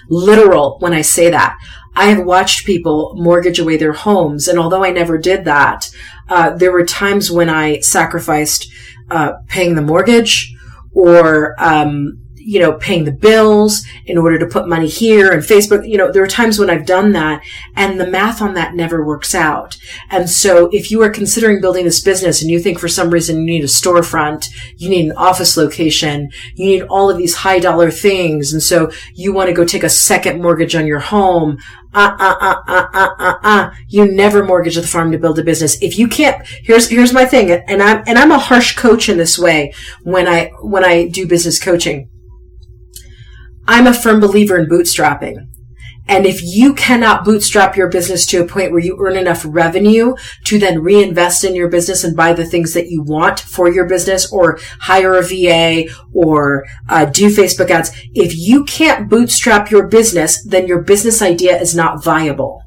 literal 0.09 0.79
when 0.81 0.93
I 0.93 1.03
say 1.03 1.31
that. 1.31 1.57
I 1.99 2.11
have 2.11 2.25
watched 2.25 2.65
people 2.65 3.13
mortgage 3.17 3.59
away 3.59 3.77
their 3.77 3.93
homes. 3.93 4.47
And 4.47 4.57
although 4.57 4.85
I 4.85 4.93
never 4.93 5.19
did 5.19 5.47
that, 5.47 5.91
uh, 6.29 6.51
there 6.51 6.71
were 6.71 6.85
times 6.85 7.29
when 7.29 7.51
I 7.51 7.81
sacrificed 7.81 8.71
uh, 9.11 9.33
paying 9.49 9.75
the 9.75 9.83
mortgage 9.83 10.55
or 10.93 11.57
um, 11.59 12.25
you 12.49 12.59
know, 12.59 12.73
paying 12.73 13.05
the 13.05 13.13
bills 13.13 13.85
in 14.07 14.17
order 14.17 14.39
to 14.39 14.47
put 14.47 14.67
money 14.67 14.89
here 14.89 15.33
and 15.33 15.43
Facebook. 15.43 15.87
You 15.87 15.99
know, 15.99 16.11
there 16.11 16.23
are 16.23 16.27
times 16.27 16.59
when 16.59 16.71
I've 16.71 16.87
done 16.87 17.13
that 17.13 17.45
and 17.77 18.01
the 18.01 18.07
math 18.07 18.41
on 18.41 18.55
that 18.55 18.75
never 18.75 19.05
works 19.05 19.35
out. 19.35 19.77
And 20.09 20.31
so 20.31 20.71
if 20.73 20.91
you 20.91 21.03
are 21.03 21.11
considering 21.11 21.61
building 21.61 21.85
this 21.85 22.01
business 22.01 22.41
and 22.41 22.51
you 22.51 22.59
think 22.59 22.79
for 22.79 22.89
some 22.89 23.11
reason 23.11 23.41
you 23.41 23.45
need 23.45 23.65
a 23.65 23.67
storefront, 23.67 24.49
you 24.79 24.89
need 24.89 25.11
an 25.11 25.17
office 25.19 25.59
location, 25.59 26.31
you 26.55 26.65
need 26.65 26.83
all 26.85 27.11
of 27.11 27.19
these 27.19 27.35
high 27.35 27.59
dollar 27.59 27.91
things. 27.91 28.55
And 28.55 28.63
so 28.63 28.91
you 29.13 29.35
want 29.35 29.49
to 29.49 29.55
go 29.55 29.67
take 29.67 29.85
a 29.85 29.91
second 29.91 30.41
mortgage 30.41 30.75
on 30.75 30.87
your 30.87 31.01
home. 31.01 31.59
Uh, 31.93 32.17
uh, 32.19 32.35
uh, 32.41 32.63
uh, 32.67 32.87
uh, 32.95 33.09
uh, 33.19 33.35
uh. 33.43 33.71
You 33.89 34.11
never 34.11 34.43
mortgage 34.43 34.77
the 34.77 34.87
farm 34.87 35.13
to 35.13 35.19
build 35.19 35.39
a 35.39 35.45
business. 35.45 35.83
If 35.83 35.99
you 35.99 36.09
can't, 36.09 36.47
here's, 36.47 36.89
here's 36.89 37.13
my 37.13 37.27
thing. 37.27 37.51
And 37.51 37.83
I'm, 37.83 38.05
and 38.07 38.17
I'm 38.17 38.31
a 38.31 38.39
harsh 38.39 38.75
coach 38.75 39.11
in 39.11 39.19
this 39.19 39.39
way 39.39 39.75
when 40.03 40.27
I, 40.27 40.51
when 40.63 40.83
I 40.83 41.09
do 41.09 41.27
business 41.27 41.63
coaching 41.63 42.09
I'm 43.69 43.87
a 43.87 43.93
firm 43.93 44.19
believer 44.19 44.57
in 44.57 44.67
bootstrapping. 44.67 45.47
And 46.07 46.25
if 46.25 46.43
you 46.43 46.73
cannot 46.73 47.27
bootstrap 47.27 47.77
your 47.77 47.91
business 47.91 48.25
to 48.27 48.43
a 48.43 48.47
point 48.47 48.73
where 48.73 48.81
you 48.81 48.97
earn 48.99 49.15
enough 49.15 49.45
revenue 49.47 50.15
to 50.45 50.59
then 50.59 50.83
reinvest 50.83 51.45
in 51.45 51.55
your 51.55 51.69
business 51.69 52.03
and 52.03 52.17
buy 52.17 52.33
the 52.33 52.47
things 52.47 52.73
that 52.73 52.89
you 52.89 53.03
want 53.03 53.41
for 53.41 53.71
your 53.71 53.87
business 53.87 54.33
or 54.33 54.59
hire 54.81 55.19
a 55.19 55.23
VA 55.23 55.85
or 56.15 56.65
uh, 56.89 57.05
do 57.05 57.29
Facebook 57.29 57.69
ads, 57.69 57.91
if 58.15 58.35
you 58.35 58.65
can't 58.65 59.11
bootstrap 59.11 59.71
your 59.71 59.87
business, 59.87 60.43
then 60.45 60.67
your 60.67 60.83
business 60.83 61.21
idea 61.21 61.61
is 61.61 61.75
not 61.75 62.03
viable. 62.03 62.63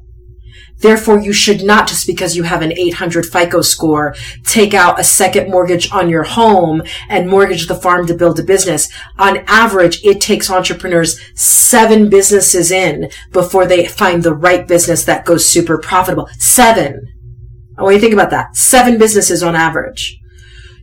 Therefore, 0.82 1.20
you 1.20 1.32
should 1.32 1.62
not, 1.62 1.88
just 1.88 2.06
because 2.06 2.36
you 2.36 2.42
have 2.42 2.60
an 2.60 2.76
800 2.76 3.24
FICO 3.24 3.62
score, 3.62 4.14
take 4.44 4.74
out 4.74 4.98
a 5.00 5.04
second 5.04 5.48
mortgage 5.48 5.90
on 5.92 6.08
your 6.08 6.24
home 6.24 6.82
and 7.08 7.28
mortgage 7.28 7.68
the 7.68 7.74
farm 7.74 8.06
to 8.08 8.14
build 8.14 8.38
a 8.40 8.42
business. 8.42 8.92
On 9.18 9.38
average, 9.46 10.04
it 10.04 10.20
takes 10.20 10.50
entrepreneurs 10.50 11.20
seven 11.34 12.10
businesses 12.10 12.70
in 12.70 13.08
before 13.32 13.64
they 13.64 13.86
find 13.86 14.22
the 14.22 14.34
right 14.34 14.66
business 14.66 15.04
that 15.04 15.24
goes 15.24 15.46
super 15.46 15.78
profitable. 15.78 16.28
Seven. 16.38 17.00
I 17.78 17.82
want 17.82 17.94
you 17.94 18.00
to 18.00 18.02
think 18.02 18.14
about 18.14 18.30
that. 18.30 18.56
Seven 18.56 18.98
businesses 18.98 19.42
on 19.42 19.54
average. 19.54 20.18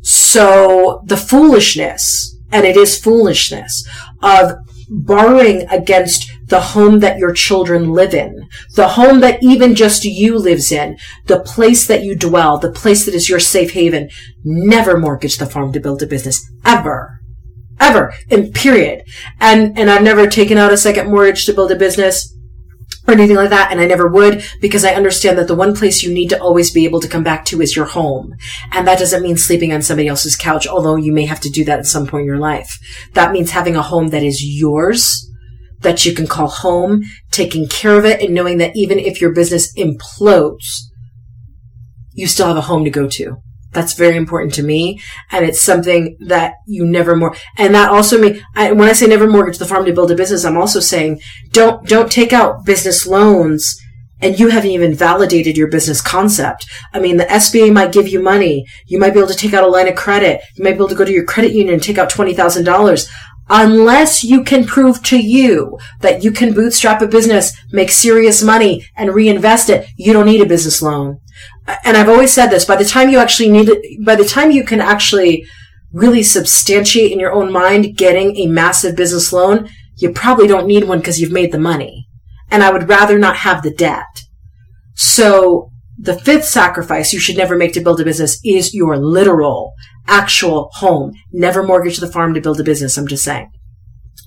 So 0.02 1.02
the 1.06 1.18
foolishness, 1.18 2.38
and 2.52 2.66
it 2.66 2.78
is 2.78 2.98
foolishness, 2.98 3.88
of 4.22 4.54
borrowing 4.90 5.68
against 5.70 6.30
the 6.50 6.60
home 6.60 7.00
that 7.00 7.18
your 7.18 7.34
children 7.34 7.92
live 7.92 8.14
in, 8.14 8.48
the 8.76 8.90
home 8.90 9.22
that 9.22 9.42
even 9.42 9.76
just 9.76 10.04
you 10.04 10.38
lives 10.38 10.72
in, 10.72 10.98
the 11.28 11.40
place 11.40 11.88
that 11.88 12.04
you 12.04 12.16
dwell, 12.16 12.58
the 12.58 12.72
place 12.72 13.06
that 13.06 13.16
is 13.16 13.30
your 13.30 13.40
safe 13.40 13.72
haven. 13.72 14.10
Never 14.44 14.98
mortgage 14.98 15.38
the 15.38 15.46
farm 15.46 15.72
to 15.74 15.80
build 15.80 16.04
a 16.04 16.08
business. 16.08 16.48
Ever. 16.66 17.20
Ever. 17.80 18.14
And 18.30 18.54
period. 18.54 19.04
And, 19.40 19.78
and 19.78 19.90
I've 19.90 20.04
never 20.04 20.28
taken 20.28 20.58
out 20.58 20.74
a 20.74 20.78
second 20.78 21.10
mortgage 21.10 21.46
to 21.46 21.54
build 21.54 21.72
a 21.72 21.76
business 21.76 22.36
or 23.08 23.14
anything 23.14 23.36
like 23.36 23.50
that. 23.52 23.72
And 23.72 23.80
I 23.80 23.86
never 23.86 24.08
would 24.08 24.44
because 24.60 24.84
I 24.84 24.94
understand 24.94 25.38
that 25.38 25.48
the 25.48 25.56
one 25.56 25.76
place 25.76 26.04
you 26.04 26.14
need 26.14 26.30
to 26.30 26.42
always 26.42 26.72
be 26.72 26.86
able 26.86 27.00
to 27.00 27.08
come 27.08 27.24
back 27.24 27.46
to 27.46 27.62
is 27.62 27.76
your 27.76 27.86
home. 27.86 28.34
And 28.72 28.88
that 28.88 29.00
doesn't 29.00 29.24
mean 29.24 29.38
sleeping 29.38 29.72
on 29.72 29.82
somebody 29.82 30.08
else's 30.08 30.36
couch, 30.36 30.68
although 30.68 30.96
you 30.96 31.14
may 31.14 31.26
have 31.26 31.40
to 31.42 31.50
do 31.50 31.64
that 31.66 31.80
at 31.80 31.86
some 31.86 32.08
point 32.08 32.22
in 32.22 32.28
your 32.28 32.38
life. 32.38 32.78
That 33.14 33.32
means 33.32 33.52
having 33.52 33.76
a 33.76 33.82
home 33.82 34.10
that 34.10 34.24
is 34.24 34.44
yours, 34.44 35.29
that 35.82 36.06
you 36.06 36.14
can 36.14 36.28
call 36.28 36.48
home, 36.48 37.04
taking 37.32 37.68
care 37.68 37.98
of 37.98 38.06
it 38.06 38.22
and 38.22 38.34
knowing 38.34 38.58
that 38.58 38.76
even 38.76 39.00
if 39.00 39.22
your 39.22 39.34
business 39.34 39.74
implodes, 39.76 40.66
you 42.14 42.28
still 42.28 42.48
have 42.48 42.58
a 42.58 42.62
home 42.62 42.84
to 42.84 42.90
go 42.90 43.08
to. 43.08 43.38
That's 43.72 43.94
very 43.94 44.18
important 44.18 44.56
to 44.56 44.64
me. 44.64 45.00
And 45.32 45.46
it's 45.46 45.62
something 45.62 46.18
that 46.28 46.56
you 46.66 46.86
never 46.86 47.16
more, 47.16 47.36
and 47.58 47.76
that 47.76 47.92
also 47.92 48.20
means, 48.20 48.42
when 48.56 48.82
I 48.82 48.94
say 48.94 49.08
never 49.08 49.30
mortgage 49.30 49.60
the 49.60 49.66
farm 49.66 49.86
to 49.86 49.94
build 49.94 50.12
a 50.12 50.16
business, 50.16 50.44
I'm 50.44 50.58
also 50.58 50.80
saying 50.80 51.22
don't, 51.52 51.88
don't 51.88 52.12
take 52.12 52.34
out 52.34 52.66
business 52.66 53.06
loans 53.06 53.80
and 54.22 54.38
you 54.38 54.50
haven't 54.50 54.72
even 54.72 54.94
validated 54.94 55.56
your 55.56 55.70
business 55.70 56.02
concept. 56.02 56.66
I 56.94 57.00
mean, 57.00 57.18
the 57.18 57.26
SBA 57.26 57.72
might 57.72 57.94
give 57.94 58.08
you 58.08 58.22
money. 58.22 58.66
You 58.88 59.00
might 59.00 59.14
be 59.14 59.20
able 59.20 59.30
to 59.30 59.36
take 59.36 59.54
out 59.54 59.64
a 59.64 59.68
line 59.68 59.88
of 59.88 59.96
credit. 59.96 60.42
You 60.56 60.64
might 60.64 60.72
be 60.72 60.78
able 60.78 60.90
to 60.90 60.96
go 60.96 61.06
to 61.06 61.12
your 61.12 61.24
credit 61.24 61.54
union 61.54 61.76
and 61.76 61.84
take 61.84 61.98
out 61.98 62.10
$20,000. 62.10 63.10
Unless 63.50 64.24
you 64.24 64.44
can 64.44 64.66
prove 64.66 65.02
to 65.04 65.20
you 65.20 65.80
that 66.02 66.24
you 66.24 66.32
can 66.32 66.54
bootstrap 66.54 67.02
a 67.02 67.08
business, 67.08 67.52
make 67.72 67.90
serious 67.90 68.44
money, 68.44 68.86
and 68.96 69.14
reinvest 69.14 69.70
it, 69.70 69.88
you 69.98 70.14
don't 70.14 70.28
need 70.28 70.42
a 70.42 70.46
business 70.46 70.82
loan. 70.82 71.20
And 71.84 71.98
I've 71.98 72.10
always 72.10 72.32
said 72.32 72.48
this, 72.48 72.66
by 72.66 72.76
the 72.76 72.86
time 72.86 73.10
you 73.10 73.18
actually 73.18 73.50
need 73.50 73.70
it, 73.70 74.06
by 74.06 74.16
the 74.16 74.26
time 74.26 74.52
you 74.52 74.64
can 74.64 74.82
actually 74.82 75.46
really 75.92 76.22
substantiate 76.22 77.12
in 77.12 77.20
your 77.20 77.34
own 77.34 77.52
mind 77.52 77.98
getting 77.98 78.36
a 78.38 78.46
massive 78.46 78.96
business 78.96 79.34
loan, 79.34 79.70
you 79.98 80.12
probably 80.12 80.48
don't 80.48 80.68
need 80.68 80.84
one 80.84 81.00
because 81.00 81.20
you've 81.20 81.32
made 81.32 81.52
the 81.52 81.60
money. 81.60 82.08
And 82.52 82.64
I 82.64 82.72
would 82.72 82.88
rather 82.88 83.18
not 83.18 83.38
have 83.38 83.64
the 83.64 83.74
debt. 83.74 84.24
So 84.94 85.72
the 85.98 86.18
fifth 86.18 86.46
sacrifice 86.46 87.14
you 87.14 87.20
should 87.20 87.38
never 87.38 87.58
make 87.58 87.74
to 87.74 87.82
build 87.82 88.00
a 88.00 88.06
business 88.06 88.40
is 88.44 88.74
your 88.74 88.98
literal, 88.98 89.74
actual 90.10 90.70
home. 90.74 91.14
Never 91.32 91.64
mortgage 91.64 91.98
the 91.98 92.12
farm 92.12 92.34
to 92.34 92.42
build 92.42 92.60
a 92.60 92.64
business. 92.64 92.98
I'm 92.98 93.08
just 93.08 93.24
saying. 93.24 93.52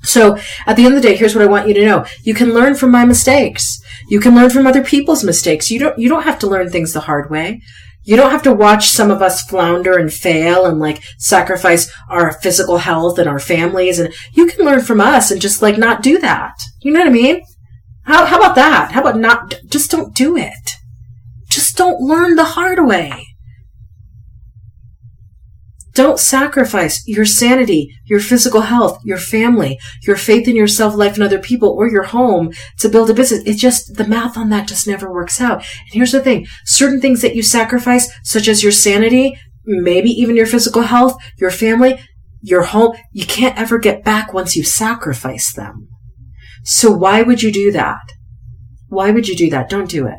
So 0.02 0.36
at 0.66 0.76
the 0.76 0.84
end 0.84 0.94
of 0.94 1.02
the 1.02 1.08
day, 1.08 1.16
here's 1.16 1.34
what 1.34 1.44
I 1.44 1.48
want 1.48 1.68
you 1.68 1.74
to 1.74 1.86
know. 1.86 2.04
You 2.22 2.34
can 2.34 2.52
learn 2.52 2.74
from 2.74 2.90
my 2.90 3.04
mistakes. 3.04 3.80
You 4.08 4.20
can 4.20 4.34
learn 4.34 4.50
from 4.50 4.66
other 4.66 4.82
people's 4.82 5.22
mistakes. 5.22 5.70
You 5.70 5.78
don't, 5.78 5.98
you 5.98 6.08
don't 6.08 6.24
have 6.24 6.38
to 6.40 6.46
learn 6.46 6.70
things 6.70 6.92
the 6.92 7.00
hard 7.00 7.30
way. 7.30 7.60
You 8.04 8.16
don't 8.16 8.32
have 8.32 8.42
to 8.42 8.52
watch 8.52 8.88
some 8.88 9.12
of 9.12 9.22
us 9.22 9.42
flounder 9.42 9.96
and 9.96 10.12
fail 10.12 10.66
and 10.66 10.80
like 10.80 11.02
sacrifice 11.18 11.92
our 12.10 12.32
physical 12.32 12.78
health 12.78 13.18
and 13.18 13.28
our 13.28 13.38
families. 13.38 14.00
And 14.00 14.12
you 14.32 14.46
can 14.46 14.64
learn 14.64 14.80
from 14.80 15.00
us 15.00 15.30
and 15.30 15.40
just 15.40 15.62
like 15.62 15.78
not 15.78 16.02
do 16.02 16.18
that. 16.18 16.60
You 16.80 16.92
know 16.92 16.98
what 16.98 17.08
I 17.08 17.12
mean? 17.12 17.42
How, 18.04 18.26
how 18.26 18.38
about 18.38 18.56
that? 18.56 18.90
How 18.90 19.02
about 19.02 19.18
not, 19.20 19.54
just 19.68 19.92
don't 19.92 20.14
do 20.16 20.36
it. 20.36 20.70
Just 21.48 21.76
don't 21.76 22.00
learn 22.00 22.34
the 22.34 22.44
hard 22.44 22.84
way. 22.84 23.26
Don't 25.94 26.18
sacrifice 26.18 27.06
your 27.06 27.26
sanity, 27.26 27.94
your 28.04 28.20
physical 28.20 28.62
health, 28.62 28.98
your 29.04 29.18
family, 29.18 29.78
your 30.06 30.16
faith 30.16 30.48
in 30.48 30.56
yourself, 30.56 30.94
life, 30.94 31.14
and 31.14 31.22
other 31.22 31.38
people, 31.38 31.68
or 31.70 31.88
your 31.88 32.04
home 32.04 32.52
to 32.78 32.88
build 32.88 33.10
a 33.10 33.14
business. 33.14 33.42
It 33.44 33.58
just, 33.58 33.96
the 33.96 34.06
math 34.06 34.36
on 34.36 34.48
that 34.50 34.68
just 34.68 34.86
never 34.86 35.12
works 35.12 35.40
out. 35.40 35.58
And 35.58 35.92
here's 35.92 36.12
the 36.12 36.20
thing. 36.20 36.46
Certain 36.64 37.00
things 37.00 37.20
that 37.22 37.36
you 37.36 37.42
sacrifice, 37.42 38.10
such 38.24 38.48
as 38.48 38.62
your 38.62 38.72
sanity, 38.72 39.38
maybe 39.64 40.10
even 40.10 40.36
your 40.36 40.46
physical 40.46 40.82
health, 40.82 41.16
your 41.38 41.50
family, 41.50 42.00
your 42.40 42.62
home, 42.62 42.96
you 43.12 43.26
can't 43.26 43.58
ever 43.58 43.78
get 43.78 44.02
back 44.02 44.32
once 44.32 44.56
you 44.56 44.64
sacrifice 44.64 45.52
them. 45.52 45.88
So 46.64 46.90
why 46.90 47.22
would 47.22 47.42
you 47.42 47.52
do 47.52 47.70
that? 47.72 48.00
Why 48.88 49.10
would 49.10 49.28
you 49.28 49.36
do 49.36 49.50
that? 49.50 49.68
Don't 49.68 49.90
do 49.90 50.06
it 50.06 50.18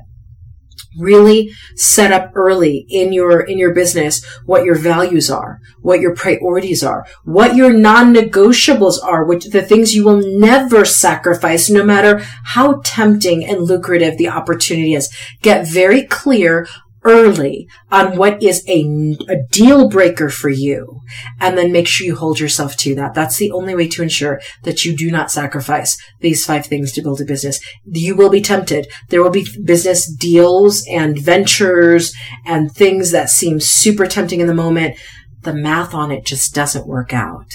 really 0.98 1.52
set 1.76 2.12
up 2.12 2.32
early 2.36 2.86
in 2.90 3.14
your 3.14 3.42
in 3.42 3.58
your 3.58 3.74
business 3.74 4.26
what 4.46 4.64
your 4.64 4.76
values 4.76 5.30
are 5.30 5.60
what 5.82 6.00
your 6.00 6.16
priorities 6.16 6.84
are 6.84 7.06
what 7.24 7.56
your 7.56 7.74
non-negotiables 7.74 9.04
are 9.04 9.24
which 9.26 9.46
the 9.46 9.62
things 9.62 9.96
you 9.96 10.04
will 10.04 10.22
never 10.40 10.86
sacrifice 10.86 11.70
no 11.70 11.84
matter 11.84 12.20
how 12.44 12.82
tempting 12.84 13.44
and 13.46 13.62
lucrative 13.62 14.18
the 14.18 14.28
opportunity 14.28 14.94
is. 14.94 15.14
Get 15.42 15.68
very 15.68 16.04
clear 16.04 16.68
early 17.06 17.68
on 17.92 18.18
what 18.18 18.42
is 18.42 18.64
a, 18.68 18.82
a 19.30 19.36
deal 19.52 19.90
breaker 19.90 20.30
for 20.30 20.50
you 20.50 21.02
and 21.40 21.58
then 21.58 21.72
make 21.72 21.88
sure 21.88 22.06
you 22.06 22.16
hold 22.16 22.40
yourself 22.40 22.76
to 22.78 22.96
that. 22.96 23.14
That's 23.14 23.38
the 23.38 23.52
only 23.52 23.76
way 23.76 23.88
to 23.90 24.04
ensure 24.04 24.42
that 24.64 24.86
you 24.86 24.96
do 24.96 25.12
not 25.12 25.32
sacrifice 25.32 25.98
these 26.22 26.46
five 26.46 26.66
things 26.66 26.92
to 26.94 27.02
build 27.02 27.22
a 27.22 27.26
business. 27.26 27.60
You 27.86 28.16
will 28.16 28.30
be 28.30 28.42
tempted. 28.42 28.88
There 29.10 29.22
will 29.22 29.30
be 29.30 29.48
business 29.64 30.12
deals 30.12 30.86
and 30.90 31.18
ventures 31.18 32.14
and 32.46 32.72
things 32.72 33.12
that 33.12 33.30
seem 33.30 33.60
super 33.60 34.06
tempting 34.06 34.40
in 34.40 34.48
the 34.48 34.54
moment. 34.54 34.98
The 35.42 35.54
math 35.54 35.94
on 35.94 36.12
it 36.12 36.26
just 36.26 36.56
doesn't 36.56 36.88
work 36.88 37.14
out. 37.14 37.52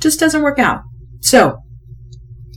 Just 0.00 0.20
doesn't 0.20 0.42
work 0.42 0.58
out. 0.58 0.82
So 1.20 1.58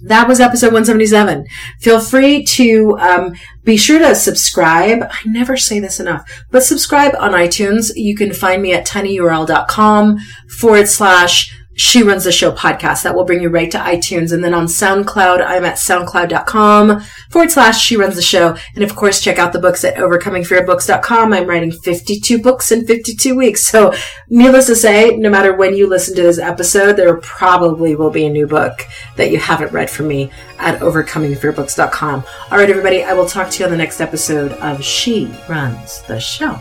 that 0.03 0.27
was 0.27 0.39
episode 0.39 0.73
177. 0.73 1.45
Feel 1.79 1.99
free 1.99 2.43
to 2.43 2.97
um, 2.99 3.33
be 3.63 3.77
sure 3.77 3.99
to 3.99 4.15
subscribe. 4.15 5.03
I 5.03 5.17
never 5.25 5.57
say 5.57 5.79
this 5.79 5.99
enough, 5.99 6.29
but 6.49 6.63
subscribe 6.63 7.13
on 7.19 7.31
iTunes. 7.31 7.91
You 7.95 8.15
can 8.15 8.33
find 8.33 8.61
me 8.61 8.73
at 8.73 8.87
tinyurl.com 8.87 10.17
forward 10.59 10.87
slash 10.87 11.55
she 11.73 12.03
Runs 12.03 12.25
the 12.25 12.31
Show 12.31 12.51
podcast. 12.51 13.03
That 13.03 13.15
will 13.15 13.25
bring 13.25 13.41
you 13.41 13.49
right 13.49 13.71
to 13.71 13.77
iTunes. 13.77 14.31
And 14.33 14.43
then 14.43 14.53
on 14.53 14.65
SoundCloud, 14.65 15.43
I'm 15.45 15.63
at 15.65 15.77
soundcloud.com 15.77 17.01
forward 17.29 17.51
slash 17.51 17.81
She 17.81 17.95
Runs 17.95 18.15
the 18.15 18.21
Show. 18.21 18.57
And 18.75 18.83
of 18.83 18.95
course, 18.95 19.21
check 19.21 19.39
out 19.39 19.53
the 19.53 19.59
books 19.59 19.83
at 19.83 19.95
overcomingfearbooks.com. 19.95 21.33
I'm 21.33 21.47
writing 21.47 21.71
52 21.71 22.41
books 22.41 22.71
in 22.71 22.85
52 22.85 23.35
weeks. 23.35 23.65
So 23.65 23.93
needless 24.29 24.67
to 24.67 24.75
say, 24.75 25.15
no 25.15 25.29
matter 25.29 25.55
when 25.55 25.75
you 25.75 25.87
listen 25.87 26.15
to 26.15 26.23
this 26.23 26.39
episode, 26.39 26.93
there 26.93 27.15
probably 27.17 27.95
will 27.95 28.11
be 28.11 28.25
a 28.25 28.29
new 28.29 28.47
book 28.47 28.85
that 29.15 29.31
you 29.31 29.37
haven't 29.37 29.71
read 29.71 29.89
from 29.89 30.07
me 30.07 30.29
at 30.59 30.79
overcomingfearbooks.com. 30.79 32.23
All 32.51 32.57
right, 32.57 32.69
everybody, 32.69 33.03
I 33.03 33.13
will 33.13 33.25
talk 33.25 33.49
to 33.49 33.59
you 33.59 33.65
on 33.65 33.71
the 33.71 33.77
next 33.77 34.01
episode 34.01 34.51
of 34.53 34.83
She 34.83 35.33
Runs 35.47 36.01
the 36.03 36.19
Show. 36.19 36.59